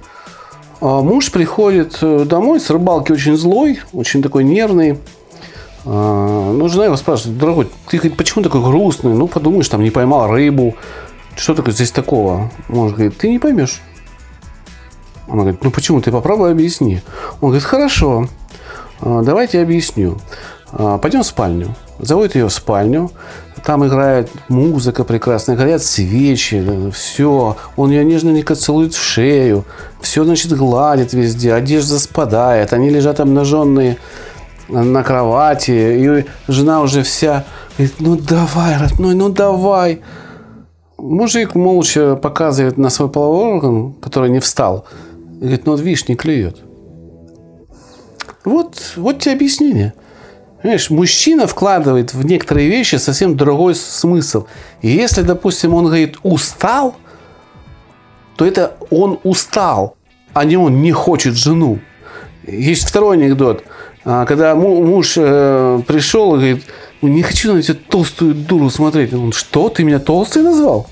А, 0.82 1.00
Муж 1.00 1.32
приходит 1.32 1.96
э, 2.02 2.26
домой 2.26 2.60
с 2.60 2.68
рыбалки 2.68 3.12
очень 3.12 3.38
злой, 3.38 3.80
очень 3.94 4.22
такой 4.22 4.44
нервный. 4.44 4.98
А, 5.84 6.52
Ну, 6.52 6.68
жена 6.68 6.86
его 6.86 6.96
спрашивает, 6.96 7.38
дорогой, 7.38 7.70
ты 7.88 8.10
почему 8.10 8.42
такой 8.42 8.62
грустный? 8.62 9.14
Ну, 9.14 9.28
подумаешь, 9.28 9.68
там 9.68 9.82
не 9.82 9.90
поймал 9.90 10.30
рыбу. 10.30 10.76
Что 11.36 11.54
такое 11.54 11.74
здесь 11.74 11.90
такого? 11.90 12.50
Муж 12.68 12.92
говорит, 12.92 13.18
ты 13.18 13.28
не 13.28 13.38
поймешь. 13.38 13.80
Она 15.26 15.42
говорит, 15.42 15.64
ну 15.64 15.70
почему? 15.70 16.00
Ты 16.00 16.12
попробуй 16.12 16.50
объясни. 16.52 17.00
Он 17.40 17.48
говорит, 17.48 17.64
хорошо, 17.64 18.28
а, 19.00 19.22
давайте 19.22 19.60
объясню. 19.60 20.18
А, 20.72 20.98
Пойдем 20.98 21.22
в 21.22 21.26
спальню. 21.26 21.74
Заводит 21.98 22.34
ее 22.34 22.48
в 22.48 22.52
спальню, 22.52 23.12
там 23.64 23.86
играет 23.86 24.28
музыка 24.48 25.04
прекрасная, 25.04 25.56
горят 25.56 25.82
свечи, 25.82 26.90
все. 26.92 27.56
Он 27.76 27.90
ее 27.90 28.04
нежно 28.04 28.42
целует 28.54 28.94
в 28.94 29.02
шею, 29.02 29.64
все, 30.00 30.24
значит, 30.24 30.52
гладит 30.52 31.12
везде, 31.12 31.54
одежда 31.54 31.98
спадает, 31.98 32.72
они 32.72 32.90
лежат 32.90 33.20
обнаженные 33.20 33.96
на 34.68 35.02
кровати, 35.02 35.70
и 35.70 36.24
жена 36.48 36.80
уже 36.80 37.02
вся 37.02 37.44
говорит, 37.76 37.96
ну 38.00 38.16
давай, 38.16 38.76
родной, 38.78 39.14
ну 39.14 39.28
давай. 39.28 40.00
Мужик 40.96 41.54
молча 41.54 42.16
показывает 42.16 42.78
на 42.78 42.90
свой 42.90 43.10
половой 43.10 43.54
орган, 43.54 43.94
который 43.94 44.30
не 44.30 44.40
встал, 44.40 44.86
и 45.36 45.40
говорит, 45.40 45.66
ну 45.66 45.72
вот 45.72 45.80
видишь, 45.80 46.08
не 46.08 46.14
клюет. 46.14 46.58
Вот, 48.44 48.94
вот 48.96 49.20
тебе 49.20 49.34
объяснение. 49.34 49.94
Понимаешь, 50.60 50.88
мужчина 50.88 51.46
вкладывает 51.46 52.14
в 52.14 52.24
некоторые 52.24 52.68
вещи 52.68 52.96
совсем 52.96 53.36
другой 53.36 53.74
смысл. 53.74 54.46
И 54.80 54.88
если, 54.88 55.20
допустим, 55.20 55.74
он 55.74 55.86
говорит 55.86 56.16
«устал», 56.22 56.94
то 58.36 58.46
это 58.46 58.74
он 58.90 59.20
устал, 59.24 59.96
а 60.32 60.44
не 60.44 60.56
он 60.56 60.80
не 60.80 60.90
хочет 60.90 61.34
жену. 61.34 61.80
Есть 62.46 62.88
второй 62.88 63.16
анекдот. 63.16 63.64
А, 64.04 64.26
когда 64.26 64.54
муж 64.54 65.14
э, 65.16 65.80
пришел 65.86 66.34
и 66.34 66.38
говорит, 66.38 66.64
«Ну, 67.00 67.08
не 67.08 67.22
хочу 67.22 67.54
на 67.54 67.58
эту 67.58 67.74
толстую 67.74 68.34
дуру 68.34 68.70
смотреть. 68.70 69.14
Он, 69.14 69.32
что, 69.32 69.68
ты 69.68 69.82
меня 69.84 69.98
толстой 69.98 70.42
назвал? 70.42 70.86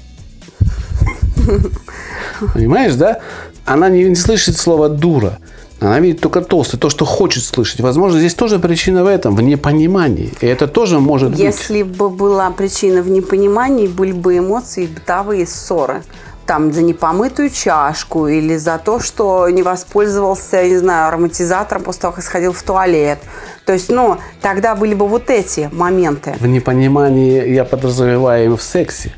Понимаешь, 2.55 2.95
да? 2.95 3.21
Она 3.65 3.89
не 3.89 4.15
слышит 4.15 4.57
слова 4.57 4.89
«дура». 4.89 5.39
Она 5.81 5.99
видит 5.99 6.21
только 6.21 6.43
толстый, 6.43 6.77
то, 6.79 6.91
что 6.91 7.05
хочет 7.05 7.43
слышать. 7.43 7.81
Возможно, 7.81 8.21
здесь 8.21 8.35
тоже 8.35 8.61
причина 8.61 9.03
в 9.03 9.09
этом, 9.09 9.35
в 9.35 9.43
непонимании. 9.43 10.33
И 10.41 10.47
это 10.47 10.69
тоже 10.69 11.01
может 11.01 11.33
Если 11.33 11.43
быть. 11.43 11.59
Если 11.59 11.83
бы 11.83 12.09
была 12.09 12.51
причина 12.53 13.03
в 13.03 13.11
непонимании, 13.11 13.89
были 13.89 14.13
бы 14.13 14.39
эмоции, 14.39 14.87
бытовые 14.87 15.45
ссоры. 15.45 16.05
Там 16.53 16.71
за 16.71 16.83
непомытую 16.83 17.49
чашку 17.49 18.27
или 18.27 18.59
за 18.59 18.77
то, 18.77 19.01
что 19.01 19.49
не 19.49 19.63
воспользовался, 19.63 20.63
не 20.69 20.77
знаю, 20.77 21.09
ароматизатором 21.09 21.83
после 21.83 22.03
того, 22.03 22.13
как 22.13 22.23
сходил 22.23 22.53
в 22.53 22.63
туалет. 22.63 23.21
То 23.65 23.73
есть, 23.73 23.89
ну, 23.89 24.19
тогда 24.43 24.75
были 24.75 24.93
бы 24.93 25.09
вот 25.09 25.31
эти 25.31 25.71
моменты. 25.73 26.35
В 26.39 26.47
непонимании 26.47 27.49
я 27.49 27.65
подразумеваю 27.65 28.59
в 28.59 28.63
сексе. 28.63 29.15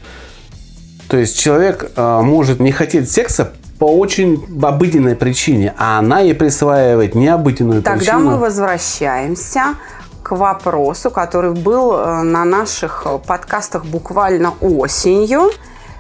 То 1.08 1.16
есть 1.16 1.36
человек 1.36 1.90
э, 1.96 2.20
может 2.22 2.60
не 2.60 2.70
хотеть 2.70 3.10
секса 3.10 3.52
по 3.80 3.86
очень 3.86 4.40
обыденной 4.62 5.16
причине, 5.16 5.74
а 5.76 5.98
она 5.98 6.20
ей 6.20 6.36
присваивает 6.36 7.16
необыденную 7.16 7.82
Тогда 7.82 7.98
причину. 7.98 8.18
Тогда 8.18 8.30
мы 8.30 8.38
возвращаемся 8.38 9.74
к 10.22 10.36
вопросу, 10.36 11.10
который 11.10 11.52
был 11.52 11.94
э, 11.96 12.22
на 12.22 12.44
наших 12.44 13.04
подкастах 13.26 13.86
буквально 13.86 14.54
осенью 14.60 15.50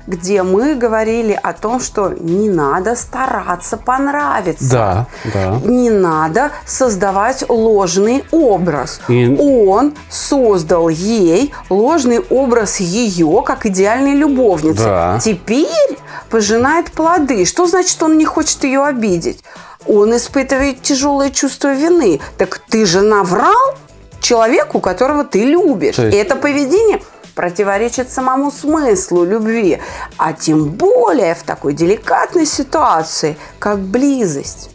где 0.06 0.42
мы 0.42 0.74
говорили 0.74 1.38
о 1.40 1.52
том, 1.52 1.80
что 1.80 2.08
не 2.08 2.50
надо 2.50 2.94
стараться 2.96 3.76
понравиться. 3.76 4.70
Да, 4.70 5.06
да. 5.32 5.60
Не 5.64 5.90
надо 5.90 6.50
создавать 6.66 7.44
ложный 7.48 8.24
образ. 8.30 9.00
И... 9.08 9.36
Он 9.38 9.94
создал 10.10 10.88
ей 10.88 11.52
ложный 11.70 12.20
образ 12.20 12.80
ее 12.80 13.42
как 13.44 13.66
идеальной 13.66 14.14
любовницы. 14.14 14.84
Да. 14.84 15.18
Теперь 15.22 15.98
пожинает 16.30 16.92
плоды. 16.92 17.44
Что 17.44 17.66
значит, 17.66 18.02
он 18.02 18.18
не 18.18 18.24
хочет 18.24 18.64
ее 18.64 18.84
обидеть? 18.84 19.42
Он 19.86 20.16
испытывает 20.16 20.82
тяжелое 20.82 21.30
чувство 21.30 21.74
вины. 21.74 22.20
Так 22.38 22.60
ты 22.68 22.86
же 22.86 23.02
наврал 23.02 23.76
человеку, 24.20 24.80
которого 24.80 25.24
ты 25.24 25.44
любишь. 25.44 25.98
есть... 25.98 26.14
И 26.14 26.18
это 26.18 26.36
поведение 26.36 27.02
противоречит 27.34 28.10
самому 28.10 28.50
смыслу 28.50 29.24
любви, 29.24 29.80
а 30.16 30.32
тем 30.32 30.70
более 30.70 31.34
в 31.34 31.42
такой 31.42 31.74
деликатной 31.74 32.46
ситуации, 32.46 33.36
как 33.58 33.78
близость. 33.78 34.73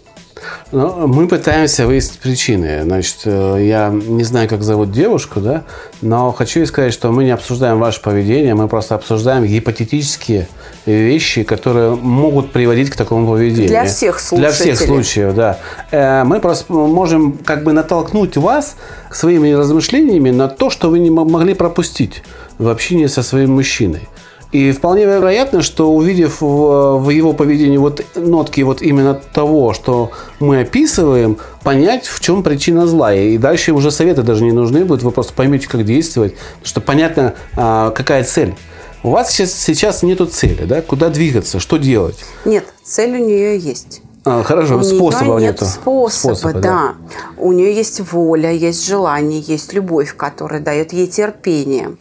Ну, 0.71 1.07
мы 1.07 1.27
пытаемся 1.27 1.87
выяснить 1.87 2.19
причины. 2.19 2.81
Значит, 2.83 3.21
э, 3.25 3.57
я 3.61 3.89
не 3.89 4.23
знаю, 4.23 4.47
как 4.47 4.63
зовут 4.63 4.91
девушку, 4.91 5.39
да, 5.39 5.63
но 6.01 6.31
хочу 6.31 6.65
сказать, 6.65 6.93
что 6.93 7.11
мы 7.11 7.23
не 7.23 7.31
обсуждаем 7.31 7.79
ваше 7.79 8.01
поведение, 8.01 8.55
мы 8.55 8.67
просто 8.67 8.95
обсуждаем 8.95 9.45
гипотетические 9.45 10.47
вещи, 10.85 11.43
которые 11.43 11.95
могут 11.95 12.51
приводить 12.51 12.89
к 12.89 12.95
такому 12.95 13.27
поведению. 13.27 13.69
Для 13.69 13.85
всех 13.85 14.19
случаев. 14.19 14.47
Для 14.47 14.51
всех 14.51 14.79
случаев, 14.79 15.35
да. 15.35 15.59
Э, 15.91 16.23
мы 16.23 16.39
просто 16.39 16.71
можем 16.71 17.33
как 17.33 17.63
бы 17.63 17.73
натолкнуть 17.73 18.37
вас 18.37 18.75
своими 19.11 19.51
размышлениями 19.51 20.29
на 20.29 20.47
то, 20.47 20.69
что 20.69 20.89
вы 20.89 20.99
не 20.99 21.09
могли 21.09 21.53
пропустить 21.53 22.23
в 22.57 22.67
общении 22.67 23.07
со 23.07 23.23
своим 23.23 23.53
мужчиной. 23.55 24.07
И 24.51 24.71
вполне 24.71 25.05
вероятно, 25.05 25.61
что 25.61 25.93
увидев 25.93 26.41
в, 26.41 26.97
в 26.97 27.09
его 27.09 27.33
поведении 27.33 27.77
вот 27.77 28.03
нотки 28.15 28.61
вот 28.61 28.81
именно 28.81 29.13
того, 29.13 29.73
что 29.73 30.11
мы 30.39 30.61
описываем, 30.61 31.37
понять, 31.63 32.07
в 32.07 32.19
чем 32.19 32.41
причина 32.41 32.87
зла. 32.87 33.13
И 33.13 33.37
дальше 33.37 33.73
уже 33.73 33.91
советы 33.91 34.23
даже 34.23 34.43
не 34.43 34.51
нужны 34.51 34.85
будут, 34.85 35.03
вы 35.03 35.11
просто 35.11 35.33
поймете, 35.33 35.67
как 35.67 35.85
действовать, 35.85 36.33
потому 36.33 36.65
что 36.65 36.81
понятно, 36.81 37.35
а, 37.55 37.91
какая 37.91 38.23
цель. 38.23 38.55
У 39.03 39.11
вас 39.11 39.31
сейчас, 39.31 39.53
сейчас 39.53 40.01
нету 40.01 40.25
цели, 40.25 40.65
да? 40.65 40.81
Куда 40.81 41.09
двигаться, 41.09 41.59
что 41.59 41.77
делать? 41.77 42.17
Нет, 42.43 42.65
цель 42.83 43.11
у 43.11 43.25
нее 43.25 43.57
есть. 43.57 44.01
А, 44.25 44.43
хорошо, 44.43 44.77
у 44.79 44.83
способа 44.83 45.25
нее 45.25 45.41
нет 45.41 45.61
нету. 45.61 45.65
Способа, 45.65 46.33
способа 46.33 46.53
да. 46.53 46.61
да. 46.61 46.95
У 47.37 47.51
нее 47.51 47.73
есть 47.73 48.01
воля, 48.11 48.51
есть 48.51 48.85
желание, 48.85 49.39
есть 49.39 49.73
любовь, 49.73 50.15
которая 50.15 50.59
дает 50.59 50.91
ей 50.91 51.07
терпение. 51.07 51.95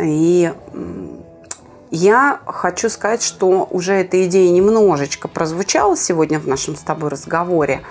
И 0.00 0.52
я 1.90 2.40
хочу 2.46 2.88
сказать, 2.88 3.22
что 3.22 3.68
уже 3.70 3.92
эта 3.94 4.24
идея 4.26 4.50
немножечко 4.50 5.28
прозвучала 5.28 5.96
сегодня 5.96 6.38
в 6.38 6.48
нашем 6.48 6.76
с 6.76 6.80
тобой 6.80 7.10
разговоре. 7.10 7.82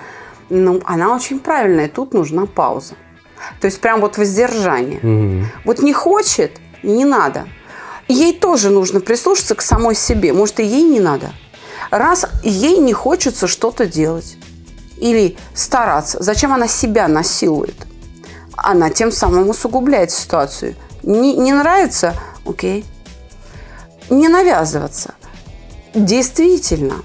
Но 0.50 0.80
она 0.86 1.16
очень 1.16 1.40
правильная. 1.40 1.88
Тут 1.88 2.14
нужна 2.14 2.46
пауза. 2.46 2.96
То 3.62 3.68
есть 3.68 3.80
прям 3.80 4.02
вот 4.02 4.18
воздержание. 4.18 5.00
Угу. 5.00 5.46
Вот 5.66 5.82
не 5.82 5.94
хочет, 5.94 6.60
не 6.82 7.06
надо. 7.06 7.48
Ей 8.08 8.34
тоже 8.34 8.70
нужно 8.70 9.00
прислушаться 9.00 9.56
к 9.56 9.62
самой 9.62 9.96
себе. 9.96 10.34
Может, 10.34 10.60
и 10.60 10.66
ей 10.66 10.84
не 10.84 11.00
надо. 11.00 11.32
Раз 11.90 12.26
ей 12.44 12.78
не 12.80 12.94
хочется 12.94 13.48
что-то 13.48 13.86
делать 13.86 14.38
или 14.98 15.38
стараться, 15.54 16.22
зачем 16.24 16.54
она 16.54 16.68
себя 16.68 17.08
насилует? 17.08 17.76
Она 18.56 18.90
тем 18.90 19.12
самым 19.12 19.50
усугубляет 19.50 20.12
ситуацию. 20.12 20.76
Не, 21.04 21.36
не 21.36 21.54
нравится? 21.54 22.16
Окей. 22.46 22.86
Не 24.10 24.28
навязываться. 24.28 25.14
Действительно, 25.94 26.96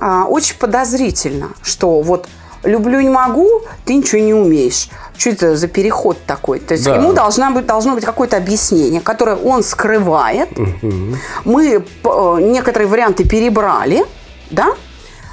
а, 0.00 0.24
очень 0.24 0.56
подозрительно, 0.58 1.50
что 1.62 2.00
вот 2.00 2.28
люблю 2.64 3.00
не 3.00 3.08
могу, 3.08 3.62
ты 3.84 3.94
ничего 3.94 4.20
не 4.20 4.34
умеешь. 4.34 4.88
Что 5.16 5.30
это 5.30 5.56
за 5.56 5.68
переход 5.68 6.18
такой? 6.26 6.58
То 6.58 6.74
есть 6.74 6.84
да. 6.84 6.96
ему 6.96 7.12
должна 7.12 7.50
быть, 7.50 7.66
должно 7.66 7.94
быть 7.94 8.04
какое-то 8.04 8.36
объяснение, 8.36 9.00
которое 9.00 9.36
он 9.36 9.62
скрывает. 9.62 10.50
Угу. 10.58 11.16
Мы 11.44 11.84
э, 12.04 12.36
некоторые 12.40 12.88
варианты 12.88 13.24
перебрали, 13.24 14.04
да? 14.50 14.74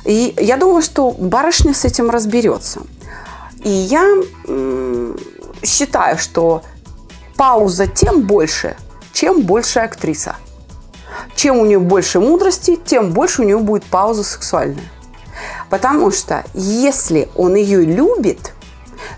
И 0.05 0.33
я 0.38 0.57
думаю, 0.57 0.81
что 0.81 1.11
барышня 1.11 1.73
с 1.73 1.85
этим 1.85 2.09
разберется. 2.09 2.81
И 3.63 3.69
я 3.69 4.05
считаю, 5.63 6.17
что 6.17 6.63
пауза 7.39 7.88
тем 7.88 8.24
больше, 8.24 8.75
чем 9.13 9.43
больше 9.43 9.79
актриса. 9.79 10.36
Чем 11.36 11.60
у 11.60 11.65
нее 11.65 11.79
больше 11.79 12.19
мудрости, 12.19 12.75
тем 12.75 13.13
больше 13.13 13.43
у 13.43 13.46
нее 13.46 13.60
будет 13.60 13.86
пауза 13.86 14.25
сексуальная. 14.25 14.84
Потому 15.69 16.12
что 16.12 16.43
если 16.53 17.29
он 17.38 17.55
ее 17.55 17.86
любит, 17.86 18.51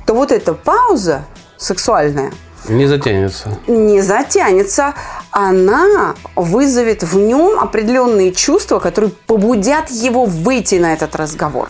то 0.06 0.13
вот 0.13 0.32
эта 0.32 0.54
пауза 0.54 1.25
сексуальная 1.58 2.32
не 2.70 2.86
затянется. 2.86 3.58
Не 3.66 4.01
затянется. 4.01 4.94
Она 5.32 6.13
вызовет 6.36 7.01
в 7.01 7.18
нем 7.18 7.60
определенные 7.60 8.34
чувства, 8.34 8.78
которые 8.78 9.12
побудят 9.25 9.90
его 9.90 10.25
выйти 10.25 10.75
на 10.75 10.94
этот 10.94 11.16
разговор. 11.16 11.70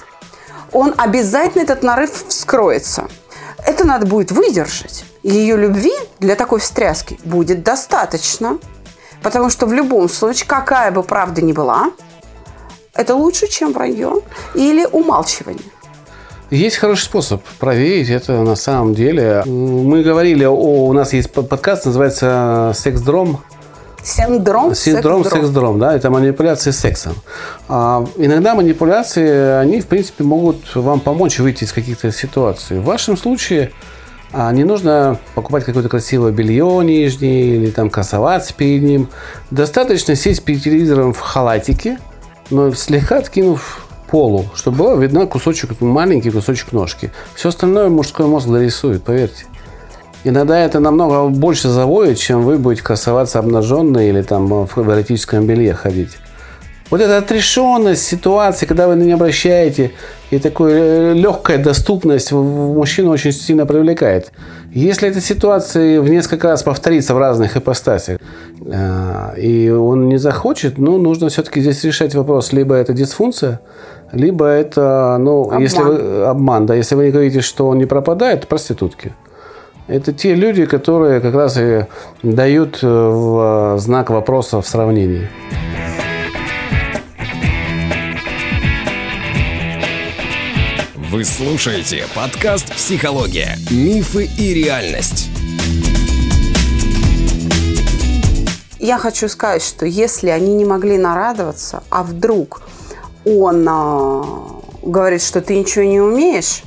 Он 0.74 0.94
обязательно 0.98 1.62
этот 1.62 1.82
нарыв 1.82 2.26
вскроется. 2.28 3.08
Это 3.66 3.88
надо 3.88 4.06
будет 4.06 4.34
выдержать. 4.34 5.06
И 5.24 5.32
ее 5.32 5.58
любви 5.58 5.94
для 6.20 6.36
такой 6.36 6.60
встряски 6.60 7.20
будет 7.24 7.64
достаточно. 7.64 8.58
Потому 9.22 9.50
что 9.50 9.68
в 9.68 9.74
любом 9.74 10.10
случае, 10.10 10.48
какая 10.48 10.92
бы 10.92 11.04
правда 11.04 11.42
ни 11.42 11.54
была, 11.54 11.92
это 12.96 13.16
лучше, 13.16 13.48
чем 13.48 13.72
вранье 13.72 14.22
или 14.56 14.86
умалчивание. 14.86 15.70
Есть 16.50 16.78
хороший 16.78 17.04
способ 17.04 17.42
проверить 17.60 18.10
это 18.10 18.34
на 18.42 18.56
самом 18.56 18.94
деле. 18.94 19.44
Мы 19.46 20.04
говорили, 20.04 20.44
о, 20.44 20.54
у 20.54 20.92
нас 20.92 21.14
есть 21.14 21.32
подкаст, 21.32 21.86
называется 21.86 22.74
«Секс-дром». 22.76 23.40
Синдром, 24.04 24.74
Синдром, 24.74 25.24
секс-дром, 25.24 25.80
да, 25.80 25.96
это 25.96 26.10
манипуляции 26.10 26.72
сексом. 26.72 27.14
А, 27.70 28.04
иногда 28.18 28.56
манипуляции, 28.56 29.60
они, 29.60 29.80
в 29.80 29.86
принципе, 29.86 30.24
могут 30.24 30.76
вам 30.76 31.00
помочь 31.00 31.38
выйти 31.38 31.66
из 31.66 31.72
каких-то 31.72 32.12
ситуаций. 32.12 32.80
В 32.80 32.84
вашем 32.84 33.16
случае 33.16 33.72
А 34.34 34.52
не 34.54 34.64
нужно 34.64 35.20
покупать 35.36 35.66
какое-то 35.66 35.90
красивое 35.90 36.32
белье 36.32 36.80
нижнее 36.84 37.58
или 37.58 37.70
там 37.70 37.90
красоваться 37.90 38.54
перед 38.54 38.82
ним. 38.82 39.10
Достаточно 39.50 40.16
сесть 40.16 40.44
перед 40.44 40.64
телевизором 40.64 41.14
в 41.14 41.20
халатике, 41.20 41.98
но 42.50 42.72
слегка 42.74 43.18
откинув 43.18 43.88
полу, 44.10 44.46
чтобы 44.56 44.78
была 44.78 44.96
видна 44.96 45.26
кусочек, 45.26 45.82
маленький 45.82 46.32
кусочек 46.32 46.72
ножки. 46.72 47.12
Все 47.36 47.50
остальное 47.50 47.90
мужской 47.90 48.26
мозг 48.26 48.48
дорисует, 48.48 49.04
поверьте. 49.04 49.46
Иногда 50.24 50.60
это 50.60 50.80
намного 50.80 51.28
больше 51.28 51.68
заводит, 51.68 52.20
чем 52.20 52.44
вы 52.44 52.58
будете 52.58 52.84
красоваться 52.84 53.40
обнаженной 53.40 54.10
или 54.10 54.22
там 54.22 54.66
в 54.66 54.78
эротическом 54.78 55.46
белье 55.46 55.74
ходить. 55.74 56.18
Вот 56.90 57.02
эта 57.02 57.18
отрешенность 57.18 58.04
ситуации, 58.04 58.66
когда 58.66 58.88
вы 58.88 58.96
не 58.96 59.14
обращаете, 59.14 59.94
и 60.32 60.40
такая 60.40 61.14
легкая 61.14 61.58
доступность 61.58 62.32
мужчину 62.32 63.12
очень 63.12 63.34
сильно 63.34 63.66
привлекает. 63.66 64.32
Если 64.72 65.10
эта 65.10 65.20
ситуация 65.20 66.02
в 66.02 66.10
несколько 66.10 66.48
раз 66.48 66.64
повторится 66.64 67.14
в 67.14 67.18
разных 67.18 67.58
ипостасях, 67.58 68.18
э, 68.66 69.40
и 69.40 69.70
он 69.70 70.08
не 70.08 70.18
захочет, 70.18 70.78
ну, 70.78 70.98
нужно 70.98 71.28
все-таки 71.28 71.60
здесь 71.60 71.84
решать 71.84 72.16
вопрос, 72.16 72.54
либо 72.54 72.76
это 72.76 72.94
дисфункция, 72.94 73.60
либо 74.14 74.46
это, 74.46 75.18
ну, 75.20 75.44
обман. 75.44 75.62
если 75.62 75.82
вы, 75.82 76.24
обман, 76.24 76.66
да, 76.66 76.76
если 76.76 76.96
вы 76.96 77.06
не 77.06 77.12
говорите, 77.12 77.42
что 77.42 77.68
он 77.68 77.78
не 77.78 77.86
пропадает, 77.86 78.48
проститутки. 78.48 79.14
Это 79.88 80.14
те 80.14 80.36
люди, 80.36 80.66
которые 80.66 81.20
как 81.20 81.36
раз 81.36 81.58
и 81.58 81.86
дают 82.24 82.80
э, 82.82 82.88
в 82.88 83.78
знак 83.80 84.10
вопроса 84.10 84.62
в 84.62 84.68
сравнении. 84.68 85.28
Вы 91.12 91.26
слушаете 91.26 92.06
подкаст 92.16 92.74
«Психология. 92.74 93.58
Мифы 93.70 94.30
и 94.38 94.54
реальность». 94.54 95.28
Я 98.80 98.98
хочу 98.98 99.28
сказать, 99.28 99.62
что 99.62 99.86
если 99.86 100.30
они 100.30 100.54
не 100.54 100.64
могли 100.64 100.98
нарадоваться, 100.98 101.84
а 101.90 102.04
вдруг 102.04 102.62
он 103.26 103.68
э, 103.68 104.24
говорит, 104.84 105.22
что 105.22 105.42
ты 105.42 105.60
ничего 105.60 105.84
не 105.84 106.00
умеешь, 106.00 106.64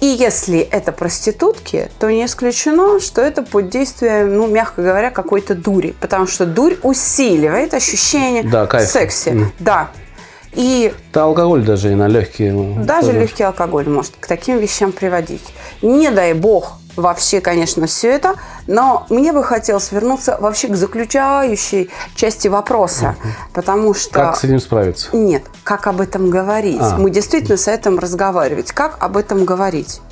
и 0.00 0.06
если 0.06 0.58
это 0.58 0.90
проститутки, 0.90 1.88
то 2.00 2.10
не 2.10 2.24
исключено, 2.24 2.98
что 2.98 3.20
это 3.20 3.42
под 3.42 3.70
действием, 3.70 4.34
ну, 4.38 4.48
мягко 4.48 4.82
говоря, 4.82 5.12
какой-то 5.12 5.54
дури. 5.54 5.94
Потому 6.00 6.26
что 6.26 6.46
дурь 6.46 6.78
усиливает 6.82 7.74
ощущение 7.74 8.42
да, 8.42 8.66
кайф. 8.66 8.90
секси. 8.90 9.28
Mm. 9.28 9.46
Да, 9.60 9.92
и 10.54 10.92
да, 11.12 11.24
алкоголь 11.24 11.64
даже 11.64 11.92
и 11.92 11.94
на 11.94 12.08
легкие. 12.08 12.52
Ну, 12.52 12.84
даже 12.84 13.08
тоже. 13.08 13.20
легкий 13.20 13.42
алкоголь 13.42 13.88
может 13.88 14.12
к 14.20 14.26
таким 14.26 14.58
вещам 14.58 14.92
приводить. 14.92 15.42
Не 15.80 16.10
дай 16.10 16.34
бог 16.34 16.74
вообще, 16.94 17.40
конечно, 17.40 17.86
все 17.86 18.10
это, 18.10 18.34
но 18.66 19.06
мне 19.08 19.32
бы 19.32 19.42
хотелось 19.42 19.90
вернуться 19.92 20.36
вообще 20.38 20.68
к 20.68 20.76
заключающей 20.76 21.90
части 22.14 22.48
вопроса, 22.48 23.16
угу. 23.18 23.28
потому 23.54 23.94
что... 23.94 24.12
Как 24.12 24.36
с 24.36 24.44
этим 24.44 24.60
справиться? 24.60 25.16
Нет, 25.16 25.44
как 25.64 25.86
об 25.86 26.02
этом 26.02 26.28
говорить. 26.28 26.80
А. 26.80 26.98
Мы 26.98 27.10
действительно 27.10 27.56
с 27.56 27.66
этим 27.66 27.98
разговаривать. 27.98 28.72
Как 28.72 29.02
об 29.02 29.16
этом 29.16 29.46
говорить? 29.46 30.02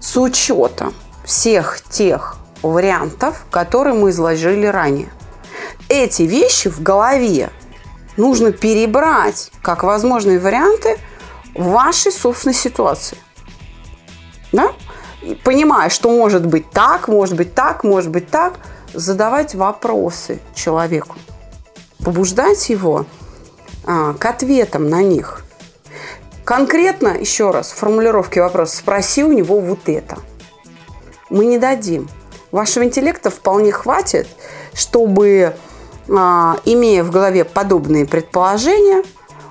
С 0.00 0.16
учетом 0.16 0.94
всех 1.24 1.80
тех 1.88 2.36
вариантов, 2.62 3.44
которые 3.50 3.94
мы 3.94 4.10
изложили 4.10 4.66
ранее. 4.66 5.10
Эти 5.88 6.22
вещи 6.22 6.70
в 6.70 6.82
голове 6.82 7.50
нужно 8.16 8.52
перебрать 8.52 9.50
как 9.62 9.82
возможные 9.82 10.38
варианты 10.38 10.98
вашей 11.54 12.12
собственной 12.12 12.54
ситуации. 12.54 13.18
Да? 14.52 14.72
Понимая, 15.44 15.90
что 15.90 16.10
может 16.10 16.46
быть 16.46 16.70
так, 16.70 17.08
может 17.08 17.36
быть 17.36 17.54
так, 17.54 17.84
может 17.84 18.10
быть 18.10 18.30
так, 18.30 18.54
задавать 18.94 19.54
вопросы 19.54 20.40
человеку, 20.54 21.16
побуждать 22.04 22.68
его 22.70 23.06
а, 23.84 24.14
к 24.14 24.24
ответам 24.24 24.88
на 24.88 25.02
них. 25.02 25.44
Конкретно, 26.44 27.08
еще 27.08 27.50
раз, 27.50 27.70
в 27.70 27.76
формулировке 27.76 28.40
вопроса 28.40 28.78
спроси 28.78 29.22
у 29.22 29.32
него 29.32 29.60
вот 29.60 29.88
это. 29.88 30.18
Мы 31.28 31.46
не 31.46 31.58
дадим. 31.58 32.08
Вашего 32.50 32.82
интеллекта 32.82 33.30
вполне 33.30 33.70
хватит, 33.70 34.26
чтобы 34.74 35.54
имея 36.10 37.04
в 37.04 37.10
голове 37.10 37.44
подобные 37.44 38.06
предположения, 38.06 39.02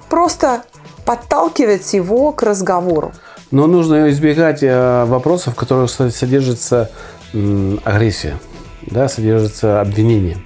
просто 0.10 0.64
подталкивать 1.06 1.94
его 1.94 2.32
к 2.32 2.44
разговору. 2.44 3.14
Но 3.52 3.66
нужно 3.66 4.10
избегать 4.10 4.62
э, 4.62 5.06
вопросов, 5.06 5.54
в 5.54 5.58
которых 5.58 5.90
содержится 5.90 6.92
агрессия, 7.84 8.40
да, 8.82 9.08
содержится 9.08 9.82
обвинение. 9.82 10.38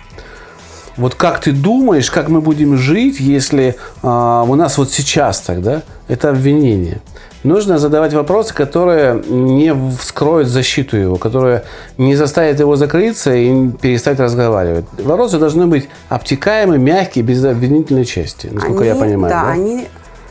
Вот 0.95 1.15
как 1.15 1.41
ты 1.41 1.52
думаешь, 1.52 2.12
как 2.12 2.30
мы 2.30 2.41
будем 2.41 2.78
жить, 2.78 3.19
если 3.19 3.76
а, 4.04 4.43
у 4.43 4.56
нас 4.56 4.78
вот 4.78 4.91
сейчас 4.91 5.39
тогда 5.39 5.82
это 6.08 6.30
обвинение? 6.30 7.02
Нужно 7.43 7.77
задавать 7.77 8.13
вопросы, 8.13 8.53
которые 8.53 9.21
не 9.27 9.73
вскроют 9.99 10.47
защиту 10.47 10.95
его, 10.95 11.17
которые 11.17 11.63
не 11.97 12.15
заставят 12.15 12.60
его 12.60 12.75
закрыться 12.75 13.36
и 13.36 13.69
перестать 13.69 14.19
разговаривать. 14.19 14.86
Вопросы 14.97 15.38
должны 15.39 15.67
быть 15.67 15.89
обтекаемые, 16.10 16.79
мягкие, 16.79 17.23
без 17.23 17.43
обвинительной 17.43 18.06
части, 18.06 18.47
насколько 18.47 18.84
они, 18.84 18.89
я 18.89 18.95
понимаю. 18.95 19.34
Да, 19.34 19.43
да, 19.43 19.51
они 19.51 19.88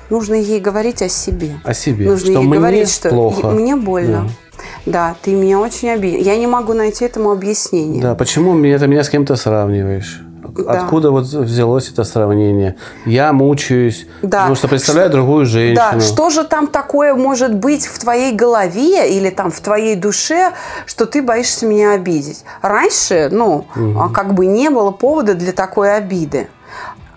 нужно 0.09 0.35
ей 0.35 0.61
говорить 0.61 1.03
о 1.03 1.09
себе. 1.09 1.51
О 1.65 1.75
себе. 1.75 2.07
Нужно 2.07 2.31
что 2.31 2.41
ей 2.41 2.47
мне 2.47 2.57
говорить, 2.57 2.91
что 2.91 3.11
плохо. 3.11 3.51
мне 3.51 3.77
больно. 3.77 4.23
Да. 4.23 4.29
Да, 4.85 5.17
ты 5.23 5.33
меня 5.33 5.61
очень 5.61 5.91
обидел. 5.91 6.21
Я 6.21 6.37
не 6.37 6.47
могу 6.47 6.73
найти 6.73 7.05
этому 7.05 7.31
объяснение. 7.31 8.03
Да, 8.03 8.15
почему 8.15 8.53
меня, 8.55 8.79
ты 8.79 8.87
меня 8.87 9.05
с 9.05 9.11
кем-то 9.11 9.37
сравниваешь? 9.37 10.23
Да. 10.55 10.73
Откуда 10.73 11.11
вот 11.11 11.25
взялось 11.25 11.89
это 11.89 12.05
сравнение? 12.05 12.77
Я 13.07 13.33
мучаюсь, 13.33 14.07
да. 14.21 14.41
потому 14.41 14.55
что 14.55 14.69
представляю 14.69 15.09
что, 15.09 15.17
другую 15.17 15.47
женщину. 15.47 15.93
Да, 15.93 16.01
что 16.01 16.29
же 16.31 16.45
там 16.45 16.67
такое 16.67 17.15
может 17.15 17.55
быть 17.55 17.87
в 17.87 17.99
твоей 17.99 18.35
голове 18.35 19.11
или 19.17 19.31
там 19.31 19.51
в 19.51 19.61
твоей 19.61 19.97
душе, 19.97 20.53
что 20.85 21.07
ты 21.07 21.23
боишься 21.23 21.65
меня 21.67 21.93
обидеть? 21.93 22.45
Раньше, 22.61 23.31
ну, 23.33 23.67
угу. 23.75 24.11
как 24.13 24.35
бы 24.35 24.45
не 24.47 24.69
было 24.69 24.91
повода 24.91 25.35
для 25.35 25.53
такой 25.53 25.97
обиды. 25.97 26.49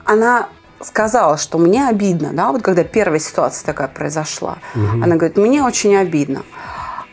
Она 0.06 0.48
сказала, 0.82 1.38
что 1.38 1.58
мне 1.58 1.88
обидно, 1.88 2.30
да, 2.32 2.52
вот 2.52 2.62
когда 2.62 2.84
первая 2.84 3.20
ситуация 3.20 3.66
такая 3.66 3.90
произошла. 3.90 4.60
Угу. 4.76 5.04
Она 5.04 5.16
говорит, 5.18 5.36
мне 5.36 5.62
очень 5.62 5.96
обидно. 5.98 6.44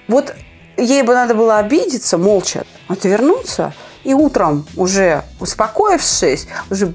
Вот 0.06 0.34
ей 0.76 1.02
бы 1.02 1.14
надо 1.14 1.34
было 1.34 1.58
обидеться, 1.58 2.16
молча 2.16 2.64
отвернуться– 2.88 3.74
и 4.04 4.14
утром, 4.14 4.66
уже 4.76 5.22
успокоившись, 5.40 6.46
уже 6.70 6.92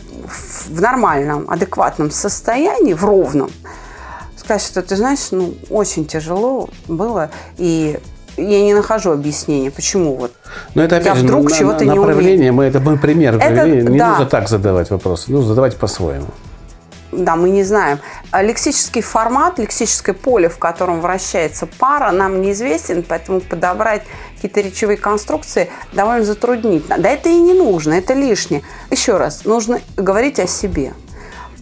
в 0.70 0.82
нормальном, 0.82 1.50
адекватном 1.50 2.12
состоянии, 2.12 2.94
в 2.94 3.04
ровном, 3.04 3.50
сказать, 4.36 4.62
что 4.62 4.82
ты 4.82 4.96
знаешь, 4.96 5.32
ну, 5.32 5.54
очень 5.70 6.06
тяжело 6.06 6.70
было, 6.88 7.30
и 7.58 8.00
я 8.38 8.62
не 8.62 8.74
нахожу 8.74 9.12
объяснения, 9.12 9.72
почему 9.72 10.16
вот 10.16 10.32
Но 10.76 10.84
это, 10.84 10.98
опять 10.98 11.16
я 11.16 11.24
вдруг 11.24 11.52
чего-то 11.52 11.86
не 11.86 11.98
умею. 11.98 12.54
Мы, 12.54 12.66
это 12.66 12.80
мы 12.80 12.98
пример 12.98 13.36
это, 13.36 13.68
Не 13.68 13.98
да. 13.98 14.12
нужно 14.12 14.26
так 14.26 14.48
задавать 14.48 14.90
вопросы, 14.92 15.32
нужно 15.32 15.50
задавать 15.50 15.76
по-своему 15.76 16.28
да, 17.12 17.36
мы 17.36 17.50
не 17.50 17.64
знаем. 17.64 18.00
А 18.32 18.42
лексический 18.44 19.02
формат, 19.02 19.60
лексическое 19.60 20.14
поле, 20.14 20.50
в 20.50 20.58
котором 20.58 21.02
вращается 21.02 21.66
пара, 21.66 22.12
нам 22.12 22.42
неизвестен, 22.42 23.04
поэтому 23.04 23.40
подобрать 23.40 24.04
какие-то 24.38 24.62
речевые 24.62 24.98
конструкции 24.98 25.70
довольно 25.94 26.24
затруднительно. 26.24 26.98
Да 26.98 27.10
это 27.10 27.30
и 27.30 27.36
не 27.36 27.54
нужно, 27.54 27.94
это 27.94 28.14
лишнее. 28.14 28.64
Еще 28.90 29.18
раз, 29.18 29.46
нужно 29.46 29.82
говорить 29.96 30.40
о 30.40 30.48
себе. 30.48 30.94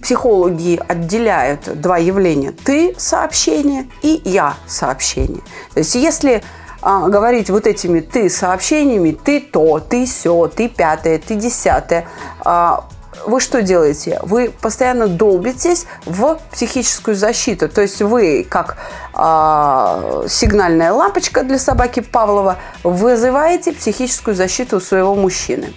Психологи 0.01 0.79
отделяют 0.87 1.81
два 1.81 1.97
явления. 1.97 2.51
Ты 2.51 2.93
сообщение 2.97 3.89
и 4.03 4.21
я 4.23 4.55
сообщение. 4.67 5.41
То 5.73 5.79
есть 5.79 5.95
если 5.95 6.43
а, 6.81 7.07
говорить 7.09 7.49
вот 7.49 7.65
этими 7.65 8.01
ты 8.01 8.29
сообщениями, 8.29 9.11
ты 9.11 9.39
то, 9.39 9.79
ты 9.79 10.05
все, 10.05 10.47
ты 10.47 10.69
пятое, 10.69 11.17
ты 11.17 11.33
десятое, 11.33 12.07
а, 12.41 12.85
вы 13.27 13.39
что 13.39 13.61
делаете? 13.61 14.19
Вы 14.23 14.51
постоянно 14.61 15.07
долбитесь 15.07 15.85
в 16.05 16.39
психическую 16.51 17.15
защиту. 17.15 17.69
То 17.69 17.81
есть 17.81 18.01
вы, 18.01 18.45
как 18.47 18.77
э, 19.13 20.27
сигнальная 20.27 20.91
лампочка 20.91 21.43
для 21.43 21.59
собаки 21.59 21.99
Павлова, 21.99 22.57
вызываете 22.83 23.73
психическую 23.73 24.35
защиту 24.35 24.77
у 24.77 24.79
своего 24.79 25.15
мужчины. 25.15 25.73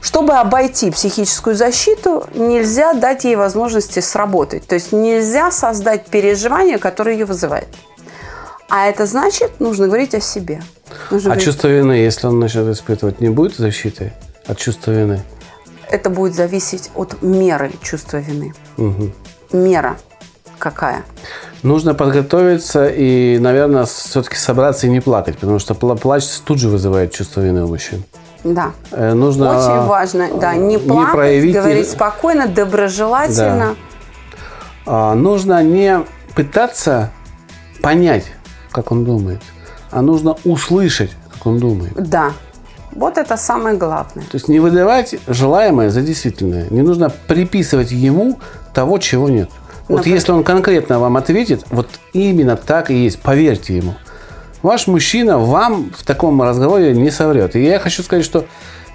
Чтобы 0.00 0.34
обойти 0.34 0.90
психическую 0.90 1.54
защиту, 1.54 2.26
нельзя 2.34 2.92
дать 2.92 3.24
ей 3.24 3.36
возможности 3.36 4.00
сработать. 4.00 4.66
То 4.66 4.74
есть 4.74 4.92
нельзя 4.92 5.52
создать 5.52 6.06
переживание, 6.06 6.78
которое 6.78 7.12
ее 7.12 7.24
вызывает. 7.24 7.68
А 8.68 8.88
это 8.88 9.06
значит, 9.06 9.60
нужно 9.60 9.86
говорить 9.86 10.14
о 10.14 10.20
себе. 10.20 10.62
Нужно 11.10 11.28
а 11.28 11.34
говорить... 11.34 11.44
чувство 11.44 11.68
вины, 11.68 11.92
если 11.92 12.26
он 12.26 12.40
начнет 12.40 12.66
испытывать, 12.68 13.20
не 13.20 13.28
будет 13.28 13.56
защиты 13.56 14.12
от 14.46 14.58
чувства 14.58 14.90
вины? 14.90 15.22
Это 15.92 16.08
будет 16.10 16.34
зависеть 16.34 16.90
от 16.94 17.22
меры 17.22 17.70
чувства 17.82 18.16
вины. 18.16 18.54
Угу. 18.78 19.12
Мера. 19.52 19.96
какая? 20.58 21.02
Нужно 21.62 21.94
подготовиться 21.94 22.88
и, 22.88 23.38
наверное, 23.38 23.84
все-таки 23.84 24.36
собраться 24.36 24.86
и 24.86 24.90
не 24.90 25.00
плакать, 25.00 25.38
потому 25.38 25.58
что 25.58 25.74
плач 25.74 26.24
тут 26.44 26.58
же 26.58 26.68
вызывает 26.68 27.12
чувство 27.12 27.40
вины 27.42 27.64
у 27.64 27.68
мужчин. 27.68 28.04
Да. 28.42 28.72
Э, 28.90 29.12
нужно 29.12 29.50
Очень 29.50 29.86
важно, 29.86 30.28
да, 30.40 30.54
не 30.54 30.78
плакать, 30.78 31.08
не 31.08 31.12
проявить... 31.12 31.54
говорить 31.54 31.90
спокойно, 31.90 32.48
доброжелательно. 32.48 33.76
Да. 34.86 35.12
А, 35.12 35.14
нужно 35.14 35.62
не 35.62 36.04
пытаться 36.34 37.10
понять, 37.82 38.24
как 38.72 38.90
он 38.90 39.04
думает, 39.04 39.40
а 39.90 40.02
нужно 40.02 40.36
услышать, 40.44 41.12
как 41.32 41.46
он 41.46 41.58
думает. 41.58 41.92
Да. 41.94 42.32
Вот 42.92 43.18
это 43.18 43.36
самое 43.36 43.76
главное. 43.76 44.24
То 44.24 44.34
есть 44.34 44.48
не 44.48 44.60
выдавать 44.60 45.14
желаемое 45.26 45.90
за 45.90 46.02
действительное. 46.02 46.66
Не 46.70 46.82
нужно 46.82 47.10
приписывать 47.10 47.90
ему 47.90 48.38
того, 48.74 48.98
чего 48.98 49.28
нет. 49.28 49.50
Вот 49.88 49.98
Например? 49.98 50.16
если 50.16 50.32
он 50.32 50.44
конкретно 50.44 50.98
вам 50.98 51.16
ответит, 51.16 51.64
вот 51.70 51.88
именно 52.12 52.56
так 52.56 52.90
и 52.90 52.94
есть, 52.94 53.20
поверьте 53.20 53.76
ему. 53.76 53.94
Ваш 54.62 54.86
мужчина 54.86 55.38
вам 55.38 55.90
в 55.96 56.04
таком 56.04 56.40
разговоре 56.40 56.92
не 56.92 57.10
соврет. 57.10 57.56
И 57.56 57.64
я 57.64 57.78
хочу 57.78 58.02
сказать, 58.02 58.24
что 58.24 58.46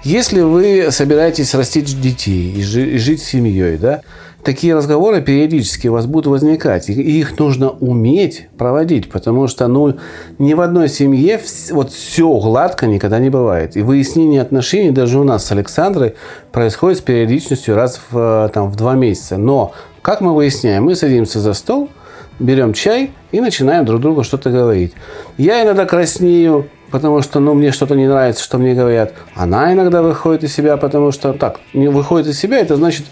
если 0.02 0.40
вы 0.40 0.88
собираетесь 0.90 1.54
растить 1.54 2.00
детей 2.00 2.54
и 2.54 2.62
жить 2.62 3.22
с 3.22 3.26
семьей, 3.26 3.76
да, 3.76 4.02
такие 4.42 4.74
разговоры 4.74 5.20
периодически 5.20 5.88
у 5.88 5.92
вас 5.92 6.06
будут 6.06 6.26
возникать. 6.26 6.88
И 6.88 6.92
их 6.92 7.38
нужно 7.38 7.70
уметь 7.70 8.48
проводить, 8.56 9.10
потому 9.10 9.46
что 9.48 9.66
ну, 9.68 9.96
ни 10.38 10.54
в 10.54 10.60
одной 10.60 10.88
семье 10.88 11.40
вот 11.70 11.90
все 11.92 12.28
гладко 12.38 12.86
никогда 12.86 13.18
не 13.18 13.30
бывает. 13.30 13.76
И 13.76 13.82
выяснение 13.82 14.40
отношений 14.40 14.90
даже 14.90 15.18
у 15.18 15.24
нас 15.24 15.44
с 15.44 15.52
Александрой 15.52 16.14
происходит 16.52 16.98
с 16.98 17.02
периодичностью 17.02 17.74
раз 17.74 18.00
в, 18.10 18.50
там, 18.54 18.70
в 18.70 18.76
два 18.76 18.94
месяца. 18.94 19.36
Но 19.36 19.72
как 20.02 20.20
мы 20.20 20.34
выясняем? 20.34 20.84
Мы 20.84 20.94
садимся 20.94 21.40
за 21.40 21.52
стол, 21.52 21.90
берем 22.38 22.72
чай 22.72 23.10
и 23.32 23.40
начинаем 23.40 23.84
друг 23.84 24.00
другу 24.00 24.22
что-то 24.22 24.50
говорить. 24.50 24.92
Я 25.36 25.62
иногда 25.64 25.84
краснею, 25.84 26.68
потому 26.90 27.20
что 27.22 27.40
ну, 27.40 27.54
мне 27.54 27.72
что-то 27.72 27.94
не 27.94 28.06
нравится, 28.06 28.42
что 28.42 28.58
мне 28.58 28.74
говорят. 28.74 29.12
Она 29.34 29.72
иногда 29.72 30.02
выходит 30.02 30.44
из 30.44 30.54
себя, 30.54 30.76
потому 30.76 31.12
что 31.12 31.32
так, 31.32 31.60
не 31.74 31.88
выходит 31.88 32.28
из 32.28 32.38
себя, 32.38 32.58
это 32.58 32.76
значит 32.76 33.06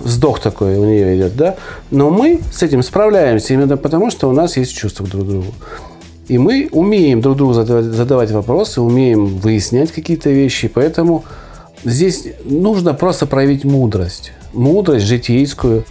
вздох 0.00 0.40
такой 0.40 0.76
у 0.76 0.84
нее 0.84 1.16
идет, 1.16 1.36
да. 1.36 1.56
Но 1.90 2.10
мы 2.10 2.40
с 2.52 2.62
этим 2.62 2.82
справляемся 2.82 3.54
именно 3.54 3.76
потому, 3.76 4.10
что 4.10 4.28
у 4.28 4.32
нас 4.32 4.56
есть 4.56 4.74
чувство 4.74 5.06
друг 5.06 5.24
к 5.24 5.28
другу. 5.28 5.54
И 6.28 6.38
мы 6.38 6.68
умеем 6.72 7.20
друг 7.20 7.36
другу 7.36 7.52
задавать, 7.52 7.86
задавать 7.86 8.30
вопросы, 8.30 8.80
умеем 8.80 9.38
выяснять 9.38 9.90
какие-то 9.90 10.30
вещи. 10.30 10.68
Поэтому 10.68 11.24
здесь 11.84 12.26
нужно 12.44 12.94
просто 12.94 13.26
проявить 13.26 13.64
мудрость. 13.64 14.32
Мудрость 14.52 15.06
житейскую. 15.06 15.84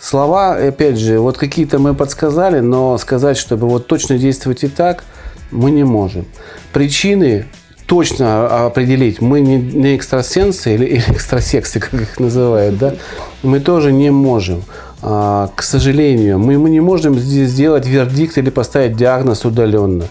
Слова, 0.00 0.54
опять 0.54 0.96
же, 0.96 1.18
вот 1.18 1.38
какие-то 1.38 1.80
мы 1.80 1.94
подсказали, 1.94 2.60
но 2.60 2.96
сказать, 2.98 3.36
чтобы 3.36 3.68
вот 3.68 3.88
точно 3.88 4.16
действовать 4.16 4.62
и 4.62 4.68
так, 4.68 5.02
мы 5.50 5.72
не 5.72 5.82
можем. 5.82 6.24
Причины 6.72 7.46
точно 7.88 8.66
определить, 8.66 9.22
мы 9.22 9.40
не, 9.40 9.56
не 9.56 9.96
экстрасенсы 9.96 10.74
или, 10.74 10.84
или 10.84 11.10
экстрасексы, 11.10 11.80
как 11.80 11.94
их 11.94 12.20
называют, 12.20 12.78
да, 12.78 12.94
мы 13.42 13.60
тоже 13.60 13.92
не 13.92 14.10
можем. 14.10 14.62
А, 15.00 15.48
к 15.54 15.62
сожалению, 15.62 16.38
мы, 16.38 16.58
мы 16.58 16.70
не 16.70 16.80
можем 16.80 17.18
здесь 17.18 17.50
сделать 17.50 17.86
вердикт 17.86 18.36
или 18.36 18.50
поставить 18.50 18.96
диагноз 18.96 19.44
удаленно, 19.44 20.04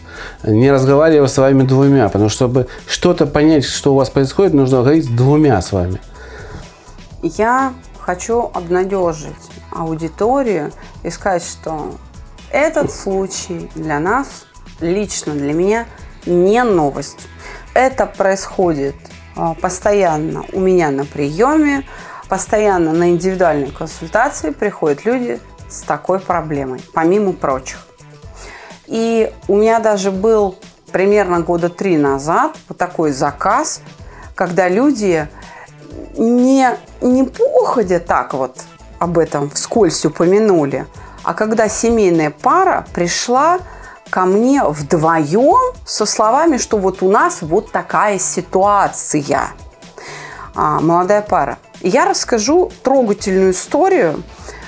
не 0.43 0.71
разговаривая 0.71 1.27
с 1.27 1.37
вами 1.37 1.63
двумя, 1.63 2.09
потому 2.09 2.29
что 2.29 2.37
чтобы 2.37 2.67
что-то 2.87 3.25
понять, 3.25 3.65
что 3.65 3.93
у 3.93 3.97
вас 3.97 4.09
происходит, 4.09 4.53
нужно 4.53 4.79
говорить 4.79 5.05
с 5.05 5.07
двумя 5.07 5.61
с 5.61 5.71
вами. 5.71 5.99
Я 7.21 7.73
хочу 7.99 8.49
обнадежить 8.53 9.35
аудиторию 9.71 10.71
и 11.03 11.09
сказать, 11.09 11.43
что 11.43 11.93
этот 12.51 12.91
случай 12.91 13.69
для 13.75 13.99
нас, 13.99 14.45
лично 14.79 15.33
для 15.33 15.53
меня, 15.53 15.85
не 16.25 16.63
новость 16.63 17.27
это 17.77 18.07
происходит 18.07 18.95
а, 19.35 19.53
постоянно 19.53 20.43
у 20.51 20.59
меня 20.59 20.89
на 20.89 21.05
приеме, 21.05 21.85
постоянно 22.27 22.91
на 22.91 23.11
индивидуальной 23.11 23.71
консультации 23.71 24.49
приходят 24.49 25.05
люди 25.05 25.39
с 25.69 25.81
такой 25.81 26.19
проблемой, 26.19 26.81
помимо 26.93 27.33
прочих. 27.33 27.85
И 28.87 29.31
у 29.47 29.57
меня 29.57 29.79
даже 29.79 30.09
был 30.09 30.57
примерно 30.91 31.41
года 31.41 31.69
три 31.69 31.97
назад 31.97 32.57
вот 32.67 32.79
такой 32.79 33.11
заказ, 33.11 33.81
когда 34.33 34.69
люди 34.69 35.27
не, 36.17 36.69
не 37.01 37.25
походя 37.25 37.99
так 37.99 38.33
вот 38.33 38.57
об 38.97 39.19
этом 39.19 39.51
вскользь 39.51 40.03
упомянули, 40.03 40.87
а 41.21 41.35
когда 41.35 41.69
семейная 41.69 42.31
пара 42.31 42.87
пришла 42.91 43.59
ко 44.10 44.26
мне 44.26 44.63
вдвоем 44.63 45.76
со 45.86 46.06
словами, 46.06 46.58
что 46.58 46.78
вот 46.78 47.02
у 47.02 47.10
нас 47.10 47.41
вот 47.41 47.72
такая 47.72 48.20
ситуация. 48.20 49.50
А, 50.56 50.80
молодая 50.80 51.22
пара. 51.22 51.58
Я 51.82 52.06
расскажу 52.06 52.72
трогательную 52.84 53.52
историю 53.52 54.24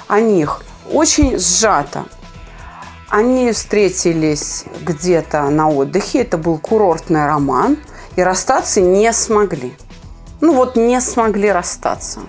о 0.07 0.19
них, 0.19 0.61
очень 0.91 1.39
сжато. 1.39 2.05
Они 3.09 3.51
встретились 3.51 4.65
где-то 4.81 5.49
на 5.49 5.69
отдыхе, 5.69 6.21
это 6.21 6.37
был 6.37 6.59
курортный 6.59 7.25
роман, 7.25 7.77
и 8.15 8.21
расстаться 8.21 8.81
не 8.81 9.11
смогли. 9.13 9.75
Ну 10.41 10.53
вот 10.53 10.75
не 10.75 11.01
смогли 11.01 11.51
расстаться. 11.51 12.19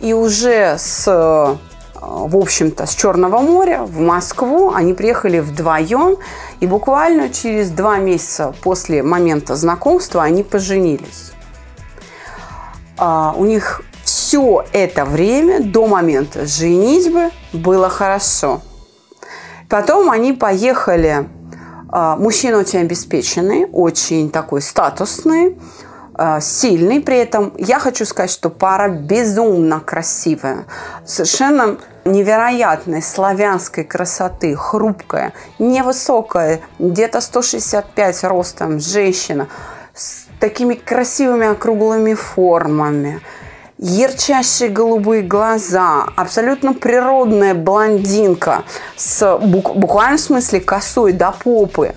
И 0.00 0.12
уже 0.12 0.76
с 0.78 1.58
в 2.00 2.36
общем-то, 2.36 2.86
с 2.86 2.94
Черного 2.94 3.38
моря 3.38 3.82
в 3.82 3.98
Москву. 4.00 4.72
Они 4.72 4.94
приехали 4.94 5.40
вдвоем, 5.40 6.16
и 6.60 6.66
буквально 6.66 7.28
через 7.28 7.70
два 7.70 7.98
месяца 7.98 8.54
после 8.62 9.02
момента 9.02 9.54
знакомства 9.54 10.22
они 10.22 10.42
поженились. 10.42 11.32
А, 12.96 13.34
у 13.36 13.44
них 13.44 13.82
все 14.04 14.64
это 14.72 15.04
время 15.04 15.62
до 15.62 15.86
момента 15.86 16.46
женитьбы 16.46 17.30
было 17.52 17.88
хорошо. 17.88 18.60
Потом 19.68 20.10
они 20.10 20.32
поехали. 20.32 21.28
А, 21.88 22.16
мужчина 22.16 22.58
очень 22.58 22.80
обеспеченный, 22.80 23.66
очень 23.72 24.30
такой 24.30 24.62
статусный, 24.62 25.58
а, 26.14 26.40
сильный. 26.40 27.00
При 27.00 27.16
этом 27.16 27.52
я 27.56 27.78
хочу 27.78 28.04
сказать, 28.04 28.30
что 28.30 28.50
пара 28.50 28.88
безумно 28.88 29.80
красивая. 29.80 30.66
Совершенно 31.04 31.78
невероятной 32.10 33.02
славянской 33.02 33.84
красоты, 33.84 34.54
хрупкая, 34.54 35.32
невысокая, 35.58 36.60
где-то 36.78 37.20
165 37.20 38.24
ростом 38.24 38.80
женщина, 38.80 39.48
с 39.94 40.26
такими 40.38 40.74
красивыми 40.74 41.46
округлыми 41.46 42.14
формами, 42.14 43.20
ярчайшие 43.78 44.70
голубые 44.70 45.22
глаза, 45.22 46.04
абсолютно 46.16 46.74
природная 46.74 47.54
блондинка 47.54 48.64
с 48.96 49.38
буквальном 49.38 50.18
смысле 50.18 50.60
косой 50.60 51.12
до 51.12 51.32
попы. 51.32 51.94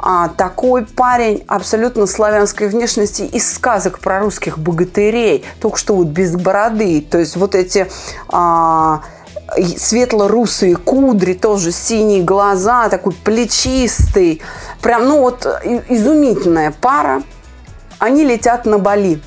А, 0.00 0.28
такой 0.28 0.86
парень 0.86 1.44
абсолютно 1.48 2.06
славянской 2.06 2.68
внешности 2.68 3.22
из 3.22 3.52
сказок 3.52 3.98
про 3.98 4.20
русских 4.20 4.58
богатырей, 4.58 5.44
только 5.60 5.76
что 5.76 5.94
вот 5.94 6.06
без 6.06 6.36
бороды. 6.36 7.00
То 7.00 7.18
есть 7.18 7.36
вот 7.36 7.56
эти 7.56 7.90
а, 8.28 9.02
светло-русые 9.56 10.76
кудри, 10.76 11.34
тоже 11.34 11.72
синие 11.72 12.22
глаза, 12.22 12.88
такой 12.88 13.12
плечистый. 13.12 14.42
Прям, 14.82 15.06
ну 15.06 15.20
вот, 15.20 15.46
изумительная 15.88 16.72
пара. 16.72 17.22
Они 17.98 18.24
летят 18.24 18.64
на 18.64 18.78
Бали, 18.78 19.20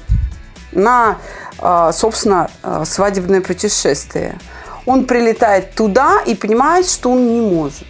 на, 0.71 1.17
а, 1.59 1.91
собственно, 1.91 2.49
а, 2.63 2.85
свадебное 2.85 3.41
путешествие. 3.41 4.39
Он 4.85 5.05
прилетает 5.05 5.75
туда 5.75 6.21
и 6.25 6.35
понимает, 6.35 6.87
что 6.87 7.11
он 7.11 7.33
не 7.33 7.41
может. 7.41 7.85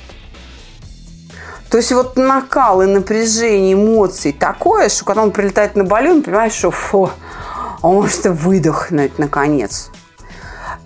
То 1.70 1.78
есть 1.78 1.92
вот 1.92 2.18
накал 2.18 2.82
и 2.82 2.86
напряжение 2.86 3.74
эмоций 3.74 4.34
такое, 4.34 4.90
что 4.90 5.06
когда 5.06 5.24
он 5.24 5.32
прилетает 5.32 5.76
на 5.76 5.86
Бали, 5.86 6.10
он 6.10 6.22
понимает, 6.22 6.52
что 6.52 6.72
фу, 6.72 7.12
он 7.82 7.96
может 7.96 8.26
выдохнуть 8.26 9.20
наконец. 9.20 9.92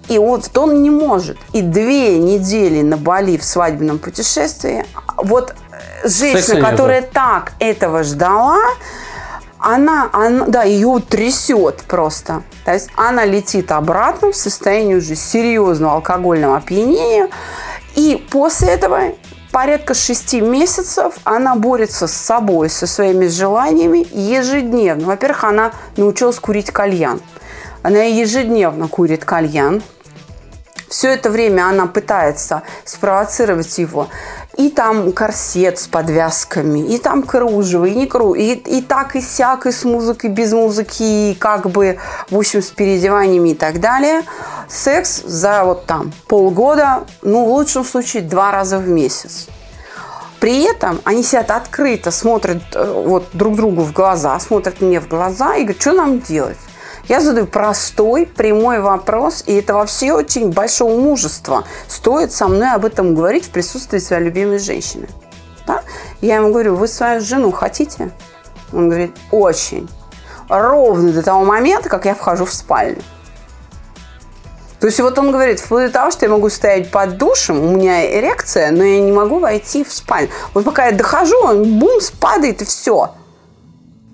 И 0.07 0.19
вот 0.19 0.55
он 0.57 0.81
не 0.83 0.89
может. 0.89 1.37
И 1.53 1.61
две 1.61 2.19
недели 2.19 2.81
на 2.81 2.97
Бали 2.97 3.37
в 3.37 3.43
свадебном 3.43 3.97
путешествии, 3.97 4.85
вот 5.17 5.55
э, 6.03 6.07
женщина, 6.07 6.61
которая 6.61 7.01
так 7.01 7.53
этого 7.59 8.03
ждала, 8.03 8.59
она, 9.57 10.09
она, 10.13 10.45
да, 10.45 10.63
ее 10.63 11.01
трясет 11.07 11.81
просто. 11.87 12.43
То 12.65 12.73
есть 12.73 12.89
она 12.95 13.25
летит 13.25 13.71
обратно 13.71 14.31
в 14.31 14.35
состоянии 14.35 14.95
уже 14.95 15.15
серьезного 15.15 15.95
алкогольного 15.95 16.57
опьянения. 16.57 17.29
И 17.95 18.23
после 18.29 18.69
этого 18.69 18.99
порядка 19.51 19.95
шести 19.95 20.39
месяцев 20.39 21.15
она 21.23 21.55
борется 21.55 22.05
с 22.05 22.13
собой, 22.13 22.69
со 22.69 22.85
своими 22.85 23.25
желаниями 23.25 24.05
ежедневно. 24.11 25.07
Во-первых, 25.07 25.45
она 25.45 25.71
научилась 25.97 26.39
курить 26.39 26.69
кальян. 26.69 27.19
Она 27.81 28.03
ежедневно 28.03 28.87
курит 28.87 29.25
кальян– 29.25 29.81
Все 30.95 31.09
это 31.09 31.29
время 31.29 31.67
она 31.67 31.87
пытается 31.87 32.63
спровоцировать 32.85 33.77
его. 33.79 34.07
И 34.55 34.69
там 34.69 35.11
корсет 35.11 35.77
с 35.77 35.87
подвязками, 35.87 36.79
и 36.79 36.97
там 36.97 37.23
кружево, 37.23 37.83
и 37.83 37.93
не 37.93 38.07
кружево, 38.07 38.35
и, 38.35 38.53
и 38.53 38.81
так, 38.81 39.17
и 39.17 39.21
сяк, 39.21 39.65
и 39.65 39.73
с 39.73 39.83
музыкой, 39.83 40.29
без 40.29 40.53
музыки, 40.53 41.03
и 41.03 41.35
как 41.37 41.69
бы, 41.69 41.97
в 42.29 42.37
общем, 42.37 42.61
с 42.61 42.67
переодеваниями 42.67 43.49
и 43.49 43.55
так 43.55 43.81
далее. 43.81 44.21
Секс 44.69 45.21
за 45.21 45.65
вот 45.65 45.85
там 45.85 46.13
полгода, 46.29 47.03
ну, 47.21 47.43
в 47.43 47.49
лучшем 47.49 47.83
случае, 47.83 48.23
два 48.23 48.53
раза 48.53 48.77
в 48.77 48.87
месяц. 48.87 49.47
При 50.39 50.63
этом 50.63 51.01
они 51.03 51.23
сидят 51.23 51.51
открыто, 51.51 52.11
смотрят 52.11 52.63
э, 52.73 53.03
вот 53.05 53.25
друг 53.33 53.57
другу 53.57 53.81
в 53.81 53.91
глаза, 53.91 54.39
смотрят 54.39 54.79
мне 54.79 55.01
в 55.01 55.09
глаза 55.09 55.57
и 55.57 55.63
говорят, 55.63 55.81
что 55.81 55.91
нам 55.91 56.21
делать? 56.21 56.57
Я 57.07 57.21
задаю 57.21 57.45
простой, 57.45 58.25
прямой 58.25 58.79
вопрос, 58.79 59.43
и 59.45 59.53
это 59.53 59.75
вообще 59.75 60.11
очень 60.11 60.51
большого 60.51 60.99
мужества. 60.99 61.63
Стоит 61.87 62.31
со 62.31 62.47
мной 62.47 62.73
об 62.73 62.83
этом 62.83 63.13
говорить 63.13 63.45
в 63.45 63.49
присутствии 63.51 63.99
своей 63.99 64.23
любимой 64.23 64.57
женщины. 64.57 65.07
Да? 65.67 65.83
Я 66.21 66.37
ему 66.37 66.49
говорю, 66.49 66.75
вы 66.75 66.87
свою 66.87 67.21
жену 67.21 67.51
хотите? 67.51 68.11
Он 68.73 68.89
говорит, 68.89 69.15
очень. 69.31 69.87
Ровно 70.49 71.11
до 71.11 71.21
того 71.21 71.45
момента, 71.45 71.89
как 71.89 72.05
я 72.05 72.15
вхожу 72.15 72.45
в 72.45 72.53
спальню. 72.53 73.01
То 74.79 74.87
есть 74.87 74.99
вот 74.99 75.17
он 75.17 75.31
говорит, 75.31 75.59
вплоть 75.59 75.87
до 75.87 75.91
того, 75.91 76.11
что 76.11 76.25
я 76.25 76.31
могу 76.31 76.49
стоять 76.49 76.91
под 76.91 77.17
душем, 77.17 77.59
у 77.63 77.71
меня 77.71 78.19
эрекция, 78.19 78.71
но 78.71 78.83
я 78.83 78.99
не 78.99 79.11
могу 79.11 79.39
войти 79.39 79.83
в 79.83 79.91
спальню. 79.91 80.29
Вот 80.53 80.65
пока 80.65 80.87
я 80.87 80.91
дохожу, 80.91 81.37
он 81.43 81.79
бум, 81.79 81.99
падает 82.19 82.61
и 82.61 82.65
все. 82.65 83.11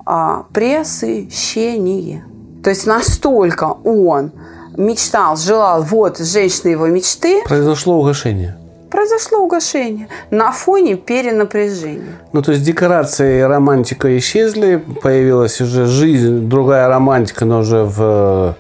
А, 0.06 0.46
пресыщение. 0.54 2.26
То 2.64 2.70
есть 2.70 2.86
настолько 2.86 3.66
он 3.84 4.32
мечтал, 4.78 5.36
желал, 5.38 5.84
вот 5.84 6.20
женщина 6.20 6.70
его 6.70 6.88
мечты. 6.88 7.42
Произошло 7.44 8.00
угошение. 8.00 8.58
Произошло 8.90 9.40
угошение 9.40 10.10
на 10.32 10.52
фоне 10.52 10.96
перенапряжения. 10.96 12.20
Ну, 12.34 12.42
то 12.42 12.52
есть 12.52 12.64
декорации 12.64 13.40
и 13.40 13.42
романтика 13.42 14.18
исчезли, 14.18 14.84
появилась 15.02 15.62
уже 15.62 15.86
жизнь, 15.86 16.50
другая 16.50 16.90
романтика, 16.90 17.46
но 17.46 17.60
уже 17.60 17.84
в, 17.84 18.58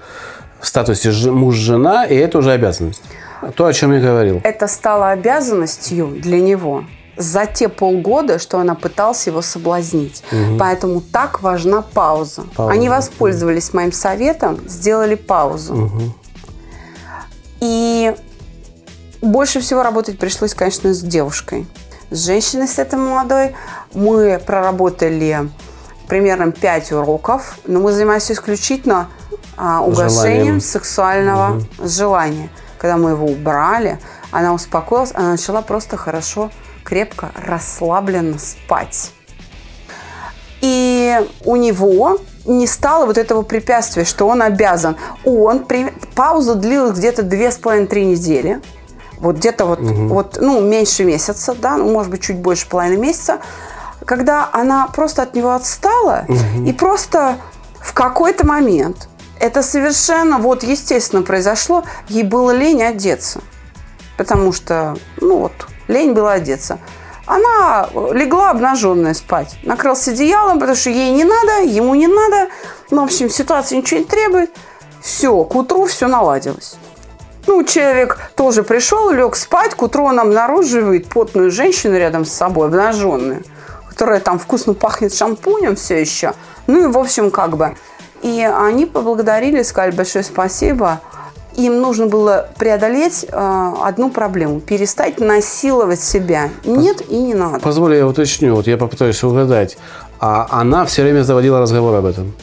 в 0.59 0.67
статусе 0.67 1.11
муж-жена, 1.29 2.05
и 2.05 2.15
это 2.15 2.37
уже 2.37 2.51
обязанность. 2.51 3.03
То, 3.55 3.65
о 3.65 3.73
чем 3.73 3.91
я 3.91 3.99
говорил. 3.99 4.39
Это 4.43 4.67
стало 4.67 5.09
обязанностью 5.09 6.07
для 6.07 6.39
него 6.39 6.85
за 7.21 7.45
те 7.45 7.69
полгода, 7.69 8.39
что 8.39 8.59
она 8.59 8.75
пыталась 8.75 9.25
его 9.27 9.41
соблазнить. 9.41 10.23
Угу. 10.31 10.57
Поэтому 10.59 11.01
так 11.01 11.41
важна 11.41 11.81
пауза. 11.81 12.43
пауза. 12.55 12.73
Они 12.73 12.89
воспользовались 12.89 13.73
моим 13.73 13.91
советом, 13.91 14.59
сделали 14.67 15.15
паузу. 15.15 15.85
Угу. 15.85 16.01
И 17.61 18.15
больше 19.21 19.61
всего 19.61 19.83
работать 19.83 20.17
пришлось, 20.17 20.53
конечно, 20.53 20.93
с 20.93 21.01
девушкой. 21.01 21.67
С 22.09 22.25
женщиной, 22.25 22.67
с 22.67 22.79
этой 22.79 22.99
молодой, 22.99 23.55
мы 23.93 24.41
проработали 24.45 25.49
примерно 26.07 26.51
5 26.51 26.91
уроков, 26.91 27.59
но 27.65 27.79
мы 27.79 27.93
занимаемся 27.93 28.33
исключительно 28.33 29.07
а, 29.55 29.81
угошением 29.81 30.09
Желанием. 30.09 30.61
сексуального 30.61 31.57
угу. 31.57 31.87
желания. 31.87 32.49
Когда 32.77 32.97
мы 32.97 33.11
его 33.11 33.27
убрали, 33.27 33.99
она 34.31 34.53
успокоилась, 34.53 35.11
она 35.13 35.31
начала 35.31 35.61
просто 35.61 35.97
хорошо 35.97 36.49
крепко, 36.83 37.31
расслабленно 37.35 38.37
спать. 38.39 39.11
И 40.61 41.19
у 41.43 41.55
него 41.55 42.19
не 42.45 42.67
стало 42.67 43.05
вот 43.05 43.17
этого 43.17 43.41
препятствия, 43.41 44.05
что 44.05 44.27
он 44.27 44.41
обязан. 44.41 44.95
Он, 45.25 45.65
при... 45.65 45.91
пауза 46.15 46.55
длилась 46.55 46.97
где-то 46.97 47.23
две 47.23 47.51
с 47.51 47.57
половиной 47.57 47.87
три 47.87 48.05
недели. 48.05 48.61
Вот 49.19 49.37
где-то 49.37 49.65
вот, 49.65 49.79
угу. 49.79 50.07
вот, 50.07 50.37
ну, 50.41 50.61
меньше 50.61 51.03
месяца, 51.03 51.53
да, 51.53 51.77
ну, 51.77 51.91
может 51.91 52.11
быть, 52.11 52.21
чуть 52.21 52.37
больше 52.37 52.67
половины 52.67 52.99
месяца, 52.99 53.39
когда 54.05 54.49
она 54.51 54.87
просто 54.87 55.21
от 55.21 55.35
него 55.35 55.51
отстала 55.51 56.25
угу. 56.27 56.65
и 56.65 56.73
просто 56.73 57.37
в 57.79 57.93
какой-то 57.93 58.47
момент 58.47 59.07
это 59.39 59.61
совершенно 59.63 60.37
вот 60.37 60.63
естественно 60.63 61.21
произошло, 61.23 61.83
ей 62.07 62.23
было 62.23 62.51
лень 62.51 62.83
одеться. 62.83 63.41
Потому 64.17 64.53
что, 64.53 64.95
ну 65.19 65.37
вот, 65.37 65.67
лень 65.91 66.13
было 66.13 66.33
одеться. 66.33 66.79
Она 67.25 67.87
легла 68.11 68.49
обнаженная 68.49 69.13
спать. 69.13 69.55
Накрылась 69.63 70.07
одеялом, 70.07 70.59
потому 70.59 70.75
что 70.75 70.89
ей 70.89 71.11
не 71.11 71.23
надо, 71.23 71.61
ему 71.61 71.93
не 71.95 72.07
надо. 72.07 72.49
Ну, 72.89 73.01
в 73.01 73.05
общем, 73.05 73.29
ситуация 73.29 73.77
ничего 73.77 73.99
не 73.99 74.05
требует. 74.05 74.51
Все, 75.01 75.43
к 75.43 75.55
утру 75.55 75.85
все 75.85 76.07
наладилось. 76.07 76.75
Ну, 77.47 77.63
человек 77.63 78.19
тоже 78.35 78.63
пришел, 78.63 79.09
лег 79.11 79.35
спать, 79.35 79.75
к 79.75 79.81
утру 79.81 80.05
он 80.05 80.19
обнаруживает 80.19 81.09
потную 81.09 81.51
женщину 81.51 81.97
рядом 81.97 82.25
с 82.25 82.31
собой, 82.31 82.67
обнаженную, 82.67 83.43
которая 83.89 84.19
там 84.19 84.37
вкусно 84.37 84.73
пахнет 84.73 85.13
шампунем 85.13 85.75
все 85.75 85.99
еще. 85.99 86.33
Ну 86.67 86.83
и, 86.83 86.91
в 86.91 86.97
общем, 86.97 87.31
как 87.31 87.57
бы. 87.57 87.75
И 88.21 88.41
они 88.41 88.85
поблагодарили, 88.85 89.63
сказали 89.63 89.91
большое 89.91 90.23
спасибо 90.23 91.01
им 91.55 91.81
нужно 91.81 92.07
было 92.07 92.49
преодолеть 92.57 93.25
э, 93.29 93.73
одну 93.83 94.09
проблему– 94.09 94.59
перестать 94.61 95.19
насиловать 95.19 96.01
себя. 96.01 96.49
Нет 96.65 97.01
и 97.09 97.17
не 97.17 97.33
надо. 97.33 97.59
Позволь 97.59 97.95
я 97.95 98.07
уточню, 98.07 98.55
вот 98.55 98.67
я 98.67 98.77
попытаюсь 98.77 99.23
угадать. 99.23 99.77
А 100.19 100.47
она 100.51 100.85
все 100.85 101.03
время 101.03 101.23
заводила 101.23 101.59
разговор 101.59 101.95
об 101.95 102.05
этом? 102.05 102.33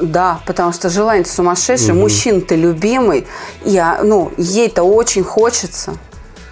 Да, 0.00 0.40
потому 0.46 0.72
что 0.72 0.88
желание 0.88 1.24
сумасшедший, 1.24 1.92
угу. 1.92 2.00
мужчина-то 2.00 2.54
любимый, 2.54 3.26
и, 3.64 3.82
ну, 4.02 4.32
ей-то 4.36 4.82
очень 4.82 5.22
хочется. 5.22 5.96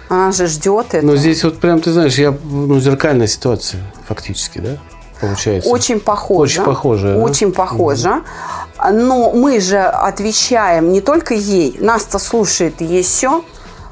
Она 0.07 0.31
же 0.31 0.47
ждет 0.47 0.87
это. 0.93 1.05
Но 1.05 1.15
здесь 1.15 1.43
вот 1.43 1.59
прям, 1.59 1.81
ты 1.81 1.91
знаешь, 1.91 2.15
я, 2.15 2.35
ну, 2.43 2.79
зеркальная 2.79 3.27
ситуация 3.27 3.81
фактически, 4.07 4.59
да? 4.59 4.77
Получается. 5.21 5.69
Очень 5.69 5.99
похоже. 5.99 6.61
Очень 6.61 6.65
похоже. 6.65 7.17
Очень 7.17 7.51
да? 7.51 7.57
похоже. 7.57 8.09
Угу. 8.09 8.93
Но 8.93 9.31
мы 9.31 9.59
же 9.59 9.79
отвечаем 9.79 10.91
не 10.91 11.01
только 11.01 11.33
ей, 11.33 11.75
нас-то 11.79 12.17
слушает 12.19 12.79
еще 12.79 13.43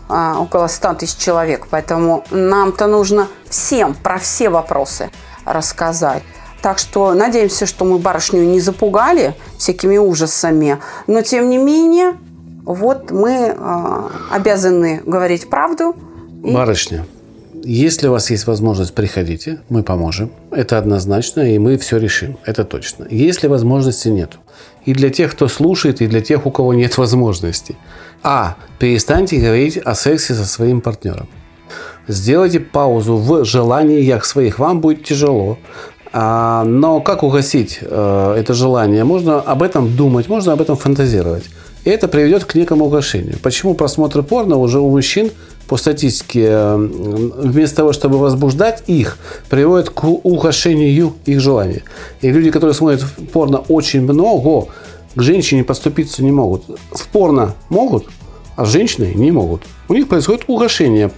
а, 0.07 0.39
около 0.39 0.67
100 0.67 0.93
тысяч 0.95 1.17
человек, 1.17 1.67
поэтому 1.69 2.23
нам-то 2.31 2.87
нужно 2.87 3.27
всем 3.49 3.93
про 3.93 4.17
все 4.17 4.49
вопросы 4.49 5.11
рассказать. 5.45 6.23
Так 6.61 6.79
что 6.79 7.13
надеемся, 7.13 7.65
что 7.65 7.85
мы 7.85 7.99
барышню 7.99 8.43
не 8.43 8.59
запугали 8.61 9.35
всякими 9.57 9.97
ужасами, 9.97 10.79
но 11.05 11.21
тем 11.21 11.49
не 11.49 11.57
менее, 11.57 12.15
вот 12.63 13.11
мы 13.11 13.55
э, 13.55 14.09
обязаны 14.31 15.01
говорить 15.05 15.49
правду. 15.49 15.95
И... 16.43 16.53
Барышня, 16.53 17.05
если 17.73 18.07
у 18.07 18.11
вас 18.11 18.31
есть 18.31 18.47
возможность, 18.47 18.93
приходите, 18.93 19.59
мы 19.69 19.83
поможем. 19.83 20.31
Это 20.51 20.77
однозначно, 20.77 21.41
и 21.41 21.59
мы 21.59 21.77
все 21.77 21.97
решим. 21.97 22.37
Это 22.45 22.63
точно. 22.63 23.07
Если 23.09 23.47
возможности 23.47 24.07
нет, 24.07 24.37
и 24.85 24.93
для 24.93 25.09
тех, 25.09 25.33
кто 25.33 25.47
слушает, 25.49 26.01
и 26.01 26.07
для 26.07 26.21
тех, 26.21 26.45
у 26.45 26.51
кого 26.51 26.73
нет 26.73 26.97
возможности. 26.97 27.75
А. 28.23 28.55
Перестаньте 28.79 29.37
говорить 29.37 29.77
о 29.77 29.95
сексе 29.95 30.33
со 30.33 30.45
своим 30.45 30.81
партнером. 30.81 31.27
Сделайте 32.07 32.61
паузу 32.61 33.17
в 33.17 33.43
желаниях 33.43 34.23
своих. 34.23 34.59
Вам 34.59 34.79
будет 34.79 35.03
тяжело. 35.03 35.57
А, 36.13 36.63
но 36.63 37.01
как 37.01 37.23
угасить 37.23 37.79
э, 37.81 38.35
это 38.39 38.53
желание? 38.53 39.03
Можно 39.03 39.41
об 39.41 39.61
этом 39.61 39.93
думать, 39.95 40.29
можно 40.29 40.53
об 40.53 40.61
этом 40.61 40.77
фантазировать. 40.77 41.43
И 41.83 41.89
это 41.89 42.07
приведет 42.07 42.45
к 42.45 42.55
некому 42.55 42.85
угошению. 42.85 43.37
Почему 43.41 43.73
просмотр 43.73 44.23
порно 44.23 44.55
уже 44.57 44.79
у 44.79 44.89
мужчин 44.89 45.31
по 45.67 45.77
статистике, 45.77 46.45
э, 46.49 46.75
вместо 46.75 47.77
того, 47.77 47.93
чтобы 47.93 48.17
возбуждать 48.17 48.83
их, 48.87 49.17
приводит 49.49 49.89
к 49.89 50.03
угошению 50.03 51.13
их 51.25 51.39
желания. 51.39 51.83
И 52.21 52.31
люди, 52.31 52.51
которые 52.51 52.73
смотрят 52.73 53.05
порно 53.33 53.57
очень 53.67 54.01
много, 54.01 54.67
к 55.15 55.21
женщине 55.21 55.63
подступиться 55.63 56.23
не 56.23 56.31
могут. 56.31 56.63
В 56.91 57.07
порно 57.07 57.53
могут, 57.69 58.07
а 58.55 58.65
с 58.65 58.69
женщиной 58.69 59.13
не 59.15 59.31
могут. 59.31 59.63
У 59.89 59.93
них 59.93 60.07
происходит 60.07 60.43
угошение. 60.47 61.11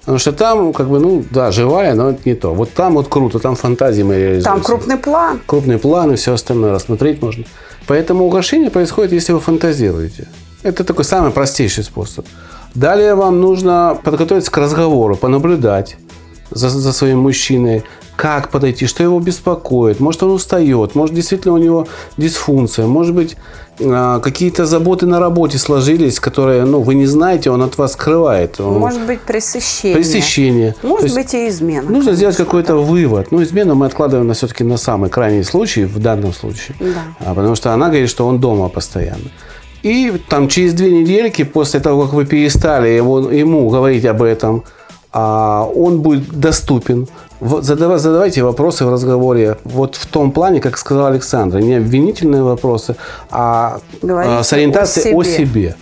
Потому 0.00 0.18
что 0.18 0.32
там, 0.32 0.72
как 0.72 0.88
бы, 0.88 0.98
ну, 0.98 1.24
да, 1.30 1.50
живая, 1.50 1.94
но 1.94 2.10
это 2.10 2.20
не 2.24 2.34
то. 2.34 2.54
Вот 2.54 2.72
там 2.72 2.94
вот 2.94 3.08
круто, 3.08 3.38
там 3.38 3.56
фантазии 3.56 4.02
мы 4.02 4.16
реализуем. 4.16 4.44
Там 4.44 4.62
крупный 4.62 4.96
план. 4.96 5.40
Крупный 5.46 5.78
план 5.78 6.12
и 6.12 6.16
все 6.16 6.32
остальное 6.32 6.72
рассмотреть 6.72 7.22
можно. 7.22 7.44
Поэтому 7.86 8.24
угошение 8.24 8.70
происходит, 8.70 9.12
если 9.12 9.32
вы 9.32 9.40
фантазируете. 9.40 10.28
Это 10.62 10.82
такой 10.82 11.04
самый 11.04 11.30
простейший 11.30 11.84
способ. 11.84 12.26
Далее 12.78 13.16
вам 13.16 13.40
нужно 13.40 13.98
подготовиться 14.04 14.52
к 14.52 14.56
разговору, 14.56 15.16
понаблюдать 15.16 15.96
за, 16.50 16.68
за 16.68 16.92
своим 16.92 17.18
мужчиной, 17.18 17.82
как 18.14 18.50
подойти, 18.50 18.86
что 18.86 19.02
его 19.02 19.18
беспокоит. 19.18 19.98
Может, 19.98 20.22
он 20.22 20.30
устает, 20.30 20.94
может, 20.94 21.12
действительно 21.12 21.54
у 21.54 21.58
него 21.58 21.88
дисфункция, 22.16 22.86
может 22.86 23.16
быть, 23.16 23.36
а, 23.80 24.20
какие-то 24.20 24.64
заботы 24.64 25.06
на 25.06 25.18
работе 25.18 25.58
сложились, 25.58 26.20
которые 26.20 26.64
ну, 26.66 26.80
вы 26.80 26.94
не 26.94 27.06
знаете, 27.06 27.50
он 27.50 27.62
от 27.62 27.78
вас 27.78 27.94
скрывает. 27.94 28.60
Он... 28.60 28.78
Может 28.78 29.04
быть, 29.06 29.22
пресыщение. 29.22 29.96
Пресыщение. 29.96 30.74
Может 30.84 31.14
быть, 31.14 31.34
и 31.34 31.48
измена. 31.48 31.82
Нужно 31.82 31.94
конечно. 31.96 32.14
сделать 32.14 32.36
какой-то 32.36 32.76
вывод. 32.76 33.32
Ну, 33.32 33.42
измену 33.42 33.74
мы 33.74 33.86
откладываем 33.86 34.28
на 34.28 34.34
все-таки 34.34 34.62
на 34.62 34.76
самый 34.76 35.10
крайний 35.10 35.42
случай 35.42 35.84
в 35.84 35.98
данном 35.98 36.32
случае. 36.32 36.76
Да. 36.78 37.02
А, 37.26 37.34
потому 37.34 37.56
что 37.56 37.72
она 37.72 37.88
говорит, 37.88 38.08
что 38.08 38.24
он 38.24 38.38
дома 38.38 38.68
постоянно. 38.68 39.30
И 39.88 40.12
там 40.28 40.48
через 40.48 40.74
две 40.74 40.90
недельки 40.90 41.44
после 41.44 41.80
того, 41.80 42.02
как 42.02 42.12
вы 42.12 42.26
перестали 42.26 42.88
его, 42.88 43.30
ему 43.30 43.70
говорить 43.70 44.04
об 44.04 44.22
этом, 44.22 44.64
а, 45.12 45.64
он 45.74 46.02
будет 46.02 46.28
доступен. 46.28 47.08
Задавай, 47.40 47.98
задавайте 47.98 48.42
вопросы 48.42 48.84
в 48.84 48.92
разговоре 48.92 49.56
вот 49.64 49.96
в 49.96 50.06
том 50.06 50.32
плане, 50.32 50.60
как 50.60 50.76
сказал 50.76 51.06
Александр, 51.06 51.60
не 51.60 51.76
обвинительные 51.76 52.42
вопросы, 52.42 52.96
а 53.30 53.80
Говорите 54.02 54.42
с 54.42 54.52
ориентацией 54.52 55.14
о 55.14 55.24
себе. 55.24 55.34
о 55.34 55.38
себе. 55.38 55.76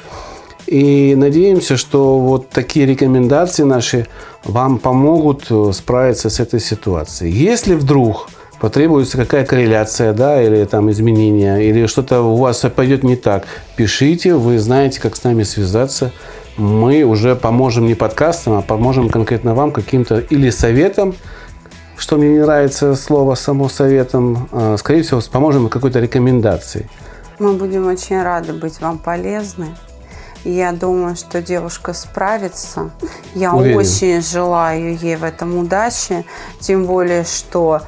И 0.68 1.14
надеемся, 1.16 1.76
что 1.76 2.20
вот 2.20 2.50
такие 2.50 2.86
рекомендации 2.86 3.64
наши 3.64 4.06
вам 4.44 4.78
помогут 4.78 5.46
э, 5.50 5.72
справиться 5.72 6.30
с 6.30 6.38
этой 6.38 6.60
ситуацией. 6.60 7.32
Если 7.32 7.74
вдруг 7.74 8.28
потребуется 8.60 9.16
какая 9.16 9.44
корреляция, 9.44 10.12
да, 10.12 10.42
или 10.42 10.64
там 10.64 10.90
изменения, 10.90 11.58
или 11.58 11.86
что-то 11.86 12.22
у 12.22 12.36
вас 12.36 12.64
пойдет 12.74 13.02
не 13.02 13.16
так, 13.16 13.44
пишите, 13.76 14.34
вы 14.34 14.58
знаете, 14.58 15.00
как 15.00 15.16
с 15.16 15.24
нами 15.24 15.42
связаться. 15.42 16.12
Мы 16.56 17.02
уже 17.02 17.36
поможем 17.36 17.86
не 17.86 17.94
подкастом, 17.94 18.54
а 18.54 18.62
поможем 18.62 19.10
конкретно 19.10 19.54
вам 19.54 19.72
каким-то 19.72 20.18
или 20.18 20.48
советом, 20.48 21.14
что 21.98 22.16
мне 22.16 22.30
не 22.30 22.38
нравится 22.38 22.94
слово 22.94 23.34
само 23.34 23.68
советом, 23.68 24.48
а, 24.52 24.76
скорее 24.78 25.02
всего, 25.02 25.20
поможем 25.30 25.68
какой-то 25.68 26.00
рекомендацией. 26.00 26.86
Мы 27.38 27.52
будем 27.52 27.86
очень 27.86 28.22
рады 28.22 28.54
быть 28.54 28.80
вам 28.80 28.98
полезны. 28.98 29.76
Я 30.44 30.72
думаю, 30.72 31.16
что 31.16 31.42
девушка 31.42 31.92
справится. 31.92 32.90
Я 33.34 33.52
Уверен. 33.52 33.78
очень 33.78 34.22
желаю 34.22 34.96
ей 34.96 35.16
в 35.16 35.24
этом 35.24 35.58
удачи. 35.58 36.24
Тем 36.60 36.86
более, 36.86 37.24
что 37.24 37.82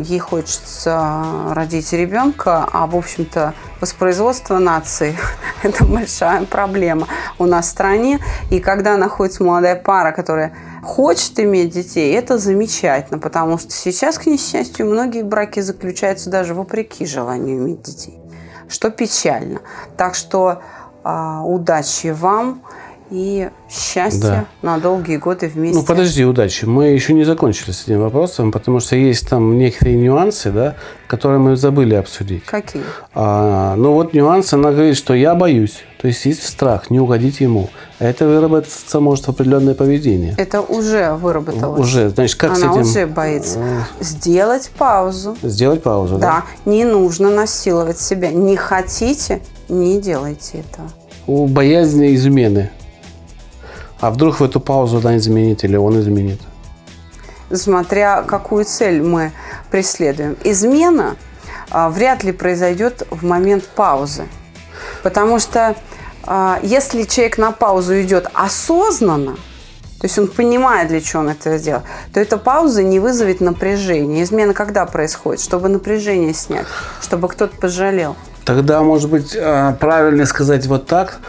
ей 0.00 0.18
хочется 0.18 1.24
родить 1.50 1.92
ребенка, 1.92 2.68
а, 2.72 2.86
в 2.86 2.96
общем-то, 2.96 3.54
воспроизводство 3.80 4.58
нации– 4.58 5.16
это 5.62 5.84
большая 5.84 6.44
проблема 6.44 7.06
у 7.38 7.46
нас 7.46 7.66
в 7.66 7.70
стране. 7.70 8.18
И 8.50 8.58
когда 8.58 8.96
находится 8.96 9.44
молодая 9.44 9.76
пара, 9.76 10.12
которая 10.12 10.54
хочет 10.82 11.38
иметь 11.38 11.70
детей, 11.70 12.14
это 12.14 12.38
замечательно, 12.38 13.18
потому 13.18 13.58
что 13.58 13.70
сейчас, 13.70 14.18
к 14.18 14.26
несчастью, 14.26 14.86
многие 14.86 15.22
браки 15.22 15.60
заключаются 15.60 16.30
даже 16.30 16.54
вопреки 16.54 17.06
желанию 17.06 17.58
иметь 17.58 17.82
детей, 17.82 18.18
что 18.68 18.90
печально. 18.90 19.60
Так 19.96 20.14
что 20.14 20.62
а, 21.04 21.42
удачи 21.44 22.08
вам 22.08 22.62
и 23.10 23.50
счастья 23.70 24.20
да. 24.20 24.46
на 24.62 24.78
долгие 24.78 25.16
годы 25.16 25.48
вместе. 25.48 25.78
Ну, 25.78 25.84
подожди, 25.84 26.24
удачи. 26.24 26.64
Мы 26.64 26.86
еще 26.88 27.12
не 27.12 27.24
закончили 27.24 27.72
с 27.72 27.84
этим 27.84 28.00
вопросом, 28.00 28.52
потому 28.52 28.80
что 28.80 28.96
есть 28.96 29.28
там 29.28 29.58
некоторые 29.58 29.96
нюансы, 29.96 30.50
да, 30.50 30.76
которые 31.06 31.38
мы 31.38 31.56
забыли 31.56 31.94
обсудить. 31.94 32.44
Какие? 32.44 32.82
А, 33.14 33.76
ну, 33.76 33.92
вот 33.92 34.14
нюанс, 34.14 34.52
она 34.52 34.72
говорит, 34.72 34.96
что 34.96 35.14
я 35.14 35.34
боюсь. 35.34 35.84
То 36.00 36.08
есть 36.08 36.24
есть 36.26 36.46
страх 36.46 36.90
не 36.90 37.00
угодить 37.00 37.40
ему. 37.40 37.70
А 37.98 38.04
это 38.04 38.26
выработаться 38.26 39.00
может 39.00 39.28
определенное 39.28 39.74
поведение. 39.74 40.34
Это 40.36 40.60
уже 40.60 41.14
выработалось. 41.14 41.80
Уже. 41.80 42.10
Значит, 42.10 42.36
как 42.36 42.50
Она 42.50 42.58
с 42.58 42.62
этим... 42.62 42.82
уже 42.82 43.06
боится. 43.06 43.58
Сделать 44.00 44.70
паузу. 44.76 45.36
Сделать 45.42 45.82
паузу, 45.82 46.18
да? 46.18 46.44
Да. 46.66 46.70
Не 46.70 46.84
нужно 46.84 47.30
насиловать 47.30 47.98
себя. 47.98 48.30
Не 48.30 48.56
хотите 48.56 49.40
не 49.68 50.00
делайте 50.00 50.58
этого. 50.58 50.88
У 51.26 51.46
боязни 51.46 52.14
измены. 52.14 52.70
А 54.04 54.10
вдруг 54.10 54.40
в 54.40 54.44
эту 54.44 54.60
паузу 54.60 54.98
она 54.98 55.16
изменит 55.16 55.64
или 55.64 55.76
он 55.76 55.98
изменит? 55.98 56.38
Смотря 57.50 58.20
какую 58.20 58.66
цель 58.66 59.00
мы 59.02 59.32
преследуем. 59.70 60.36
Измена 60.44 61.16
а, 61.70 61.88
вряд 61.88 62.22
ли 62.22 62.32
произойдет 62.32 63.06
в 63.10 63.24
момент 63.24 63.64
паузы. 63.64 64.24
Потому 65.02 65.38
что 65.38 65.74
а, 66.26 66.58
если 66.62 67.04
человек 67.04 67.38
на 67.38 67.50
паузу 67.50 67.98
идет 68.02 68.28
осознанно, 68.34 69.36
то 69.36 70.06
есть 70.06 70.18
он 70.18 70.28
понимает, 70.28 70.88
для 70.88 71.00
чего 71.00 71.22
он 71.22 71.30
это 71.30 71.58
делает, 71.58 71.84
то 72.12 72.20
эта 72.20 72.36
пауза 72.36 72.82
не 72.82 73.00
вызовет 73.00 73.40
напряжения. 73.40 74.22
Измена 74.22 74.52
когда 74.52 74.84
происходит? 74.84 75.40
Чтобы 75.42 75.70
напряжение 75.70 76.34
снять, 76.34 76.66
чтобы 77.00 77.28
кто-то 77.28 77.56
пожалел. 77.56 78.16
Тогда, 78.44 78.82
может 78.82 79.08
быть, 79.08 79.34
э, 79.34 79.74
правильно 79.80 80.26
сказать 80.26 80.66
вот 80.66 80.86
так, 80.86 81.20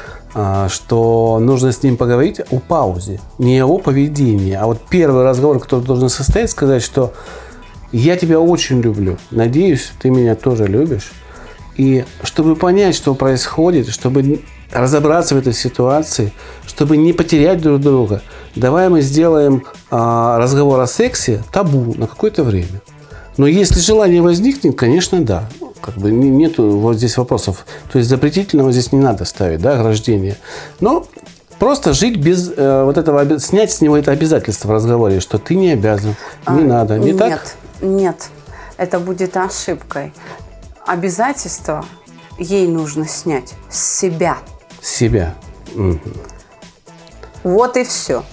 что 0.70 1.40
нужно 1.40 1.72
с 1.72 1.82
ним 1.82 1.96
поговорить 1.96 2.42
о 2.52 2.60
паузе, 2.60 3.22
не 3.38 3.64
о 3.64 3.78
поведении, 3.78 4.54
а 4.54 4.66
вот 4.66 4.80
первый 4.90 5.24
разговор, 5.24 5.60
который 5.60 5.86
должен 5.86 6.10
состоять, 6.10 6.50
сказать, 6.50 6.84
что 6.84 7.14
я 7.94 8.18
тебя 8.18 8.40
очень 8.42 8.82
люблю, 8.82 9.18
надеюсь, 9.32 9.92
ты 10.00 10.10
меня 10.10 10.36
тоже 10.36 10.68
любишь. 10.68 11.14
И 11.78 12.06
чтобы 12.24 12.56
понять, 12.56 12.96
что 12.96 13.16
происходит, 13.16 13.90
чтобы 13.90 14.42
разобраться 14.72 15.36
в 15.36 15.38
этой 15.38 15.54
ситуации, 15.54 16.34
чтобы 16.66 16.98
не 16.98 17.14
потерять 17.14 17.62
друг 17.62 17.82
друга, 17.82 18.22
давай 18.56 18.90
мы 18.90 19.02
сделаем 19.02 19.64
а, 19.92 20.38
разговор 20.38 20.80
о 20.80 20.88
сексе 20.88 21.44
табу 21.52 21.94
на 21.98 22.08
какое-то 22.08 22.44
время. 22.44 22.82
Но 23.38 23.48
если 23.48 23.80
желание 23.80 24.22
возникнет, 24.22 24.78
конечно, 24.78 25.22
да. 25.24 25.50
Как 25.82 25.96
бы 25.96 26.12
нету 26.12 26.78
вот 26.78 26.98
здесь 26.98 27.18
вопросов. 27.18 27.66
То 27.92 27.98
есть 28.00 28.10
запретительного 28.10 28.72
здесь 28.72 28.92
не 28.92 29.00
надо 29.00 29.26
ставить, 29.26 29.62
да, 29.62 29.80
ограждение. 29.80 30.38
Но 30.80 31.06
просто 31.60 31.94
жить 31.94 32.18
без 32.18 32.52
э, 32.56 32.84
вот 32.84 32.98
этого, 32.98 33.40
снять 33.40 33.72
с 33.72 33.82
него 33.82 33.98
это 33.98 34.12
обязательство 34.12 34.70
в 34.70 34.72
разговоре, 34.72 35.20
что 35.20 35.38
ты 35.38 35.56
не 35.56 35.72
обязан, 35.72 36.16
не 36.48 36.64
а, 36.64 36.66
надо, 36.66 36.98
не 36.98 37.12
нет, 37.12 37.18
так? 37.18 37.30
Нет, 37.30 37.56
нет, 37.82 38.30
это 38.78 39.00
будет 39.00 39.38
ошибкой. 39.38 40.14
Обязательство 40.86 41.86
ей 42.38 42.68
нужно 42.68 43.08
снять 43.08 43.54
с 43.70 44.00
себя. 44.00 44.38
С 44.82 44.90
себя. 44.90 45.36
Угу. 45.76 46.00
Вот 47.44 47.78
и 47.78 47.84
все. 47.84 48.24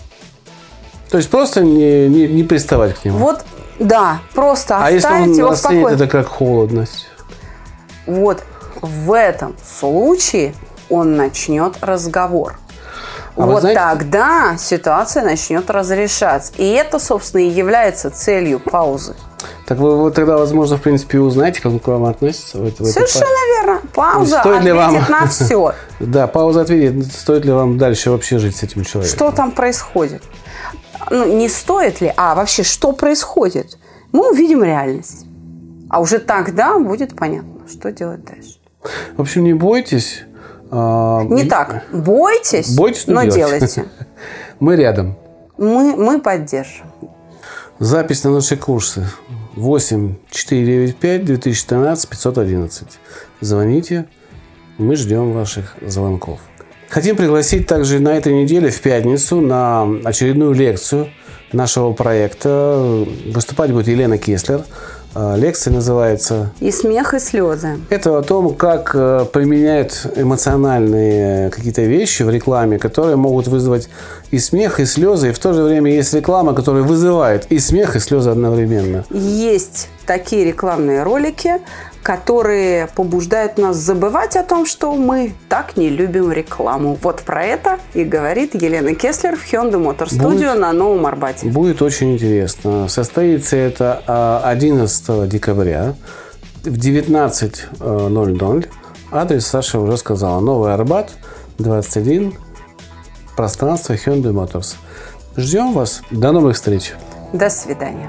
То 1.11 1.19
есть 1.19 1.29
просто 1.29 1.61
не, 1.61 2.09
не, 2.09 2.27
не 2.27 2.43
приставать 2.43 2.95
к 2.95 3.05
нему. 3.05 3.19
Вот, 3.19 3.45
да, 3.79 4.21
просто 4.35 4.77
а 4.77 4.87
оставить 4.89 5.29
если 5.29 5.43
он 5.43 5.75
его 5.75 5.89
в 5.89 5.93
это 5.93 6.07
как 6.07 6.29
холодность? 6.29 7.07
Вот 8.07 8.43
в 8.81 9.13
этом 9.13 9.57
случае 9.65 10.55
он 10.89 11.17
начнет 11.17 11.77
разговор. 11.81 12.59
А 13.37 13.47
вот 13.47 13.61
знаете... 13.61 13.81
тогда 13.81 14.57
ситуация 14.59 15.25
начнет 15.25 15.71
разрешаться. 15.71 16.53
И 16.59 16.69
это, 16.69 16.99
собственно, 16.99 17.41
и 17.41 17.49
является 17.49 18.11
целью 18.11 18.61
паузы. 18.61 19.15
Так 19.67 19.79
вы, 19.79 19.97
вы 19.97 20.11
тогда, 20.11 20.37
возможно, 20.37 20.77
в 20.77 20.83
принципе, 20.83 21.19
узнаете, 21.19 21.63
как 21.63 21.73
он 21.73 21.79
к 21.79 21.87
вам 21.87 22.05
относится. 22.05 22.59
В, 22.59 22.65
в 22.65 22.85
Совершенно 22.85 23.25
верно. 23.57 23.81
Пауза 23.95 24.41
стоит 24.41 24.59
ответит 24.59 24.65
ли 24.65 24.73
вам... 24.73 25.07
на 25.09 25.27
все. 25.27 25.75
Да, 26.01 26.27
пауза 26.27 26.63
ответит, 26.63 27.07
стоит 27.13 27.45
ли 27.45 27.53
вам 27.53 27.79
дальше 27.79 28.11
вообще 28.11 28.39
жить 28.39 28.57
с 28.57 28.63
этим 28.63 28.85
человеком. 28.85 29.17
Что 29.17 29.31
там 29.31 29.51
происходит? 29.53 30.23
Ну, 31.11 31.27
не 31.37 31.49
стоит 31.49 32.01
ли, 32.01 32.13
а 32.17 32.35
вообще, 32.35 32.63
что 32.65 32.93
происходит? 32.93 33.79
Мы 34.13 34.31
увидим 34.31 34.63
реальность. 34.63 35.27
А 35.89 36.01
уже 36.01 36.19
тогда 36.19 36.79
будет 36.79 37.17
понятно, 37.17 37.52
что 37.69 37.93
делать 37.93 38.25
дальше. 38.25 38.59
В 39.17 39.21
общем, 39.21 39.45
не 39.45 39.55
бойтесь. 39.55 40.25
А, 40.71 41.23
не 41.25 41.45
так. 41.45 41.85
Бойтесь, 41.93 42.75
бойтесь 42.77 43.07
но, 43.07 43.23
но 43.23 43.31
делайте. 43.31 43.87
Мы 44.61 44.77
рядом. 44.77 45.17
Мы, 45.59 45.97
мы 45.97 46.21
поддержим. 46.21 46.87
Запись 47.79 48.25
на 48.25 48.31
наши 48.31 48.57
курсы 48.57 49.07
8 49.57 50.15
495 50.31 51.25
2013 51.25 52.09
511. 52.09 52.89
Звоните. 53.41 54.07
Мы 54.79 54.97
ждем 54.97 55.33
ваших 55.33 55.77
звонков. 55.83 56.41
Хотим 56.89 57.17
пригласить 57.17 57.67
также 57.67 58.01
на 58.01 58.17
этой 58.17 58.33
неделе 58.33 58.71
в 58.71 58.81
пятницу 58.81 59.41
на 59.41 59.89
очередную 60.05 60.53
лекцию 60.53 61.09
нашего 61.53 61.93
проекта. 61.93 63.05
Выступать 63.27 63.73
будет 63.73 63.89
Елена 63.89 64.19
Кеслер, 64.19 64.65
а, 65.15 65.37
лекция 65.37 65.75
называется 65.75 66.53
«И 66.61 66.71
смех, 66.71 67.13
и 67.13 67.19
слезы». 67.19 67.79
Это 67.91 68.17
о 68.17 68.23
том, 68.23 68.55
как 68.55 68.93
э, 68.95 69.27
применяют 69.31 70.07
эмоциональные 70.17 71.51
какие-то 71.51 71.83
вещи 71.83 72.23
в 72.23 72.31
рекламе, 72.31 72.79
которые 72.79 73.17
могут 73.17 73.47
вызвать 73.47 73.91
и 74.31 74.39
смех, 74.39 74.81
и 74.81 74.87
слезы. 74.87 75.29
И 75.29 75.33
в 75.33 75.39
то 75.39 75.53
же 75.53 75.63
время 75.65 75.93
есть 75.93 76.15
реклама, 76.15 76.55
которая 76.55 76.83
вызывает 76.83 77.47
и 77.51 77.59
смех, 77.59 77.95
и 77.95 77.99
слезы 77.99 78.31
одновременно. 78.31 79.05
Есть 79.11 79.91
такие 80.07 80.47
рекламные 80.47 81.03
ролики, 81.03 81.59
которые 82.03 82.89
побуждают 82.95 83.59
нас 83.59 83.77
забывать 83.77 84.37
о 84.37 84.43
том, 84.43 84.67
что 84.67 84.95
мы 84.95 85.35
так 85.49 85.77
не 85.77 85.89
любим 85.89 86.33
рекламу. 86.33 86.99
Вот 87.01 87.23
про 87.23 87.45
это 87.45 87.79
и 87.95 88.05
говорит 88.05 88.55
Елена 88.55 88.95
Кеслер 88.95 89.37
в 89.37 89.45
Hyundai 89.45 89.81
Motor 89.83 90.09
Studio 90.09 90.55
на 90.55 90.73
Новом 90.73 91.07
Арбате. 91.07 91.47
Будет 91.49 91.81
очень 91.83 92.15
интересно. 92.15 92.89
Состоится 92.89 93.57
это 93.57 94.41
11 94.45 95.05
а, 95.09 95.27
декабря 95.27 95.95
в 96.65 96.77
19.00. 96.77 98.69
Адрес 99.11 99.47
Саша 99.47 99.79
уже 99.79 99.97
сказала. 99.97 100.41
Новый 100.41 100.75
Арбат, 100.75 101.13
21, 101.59 102.35
пространство 103.37 103.93
Hyundai 103.93 104.33
Motors. 104.33 104.77
Ждем 105.37 105.73
вас. 105.73 106.03
До 106.11 106.33
новых 106.33 106.57
встреч. 106.57 106.93
До 107.33 107.49
свидания. 107.49 108.09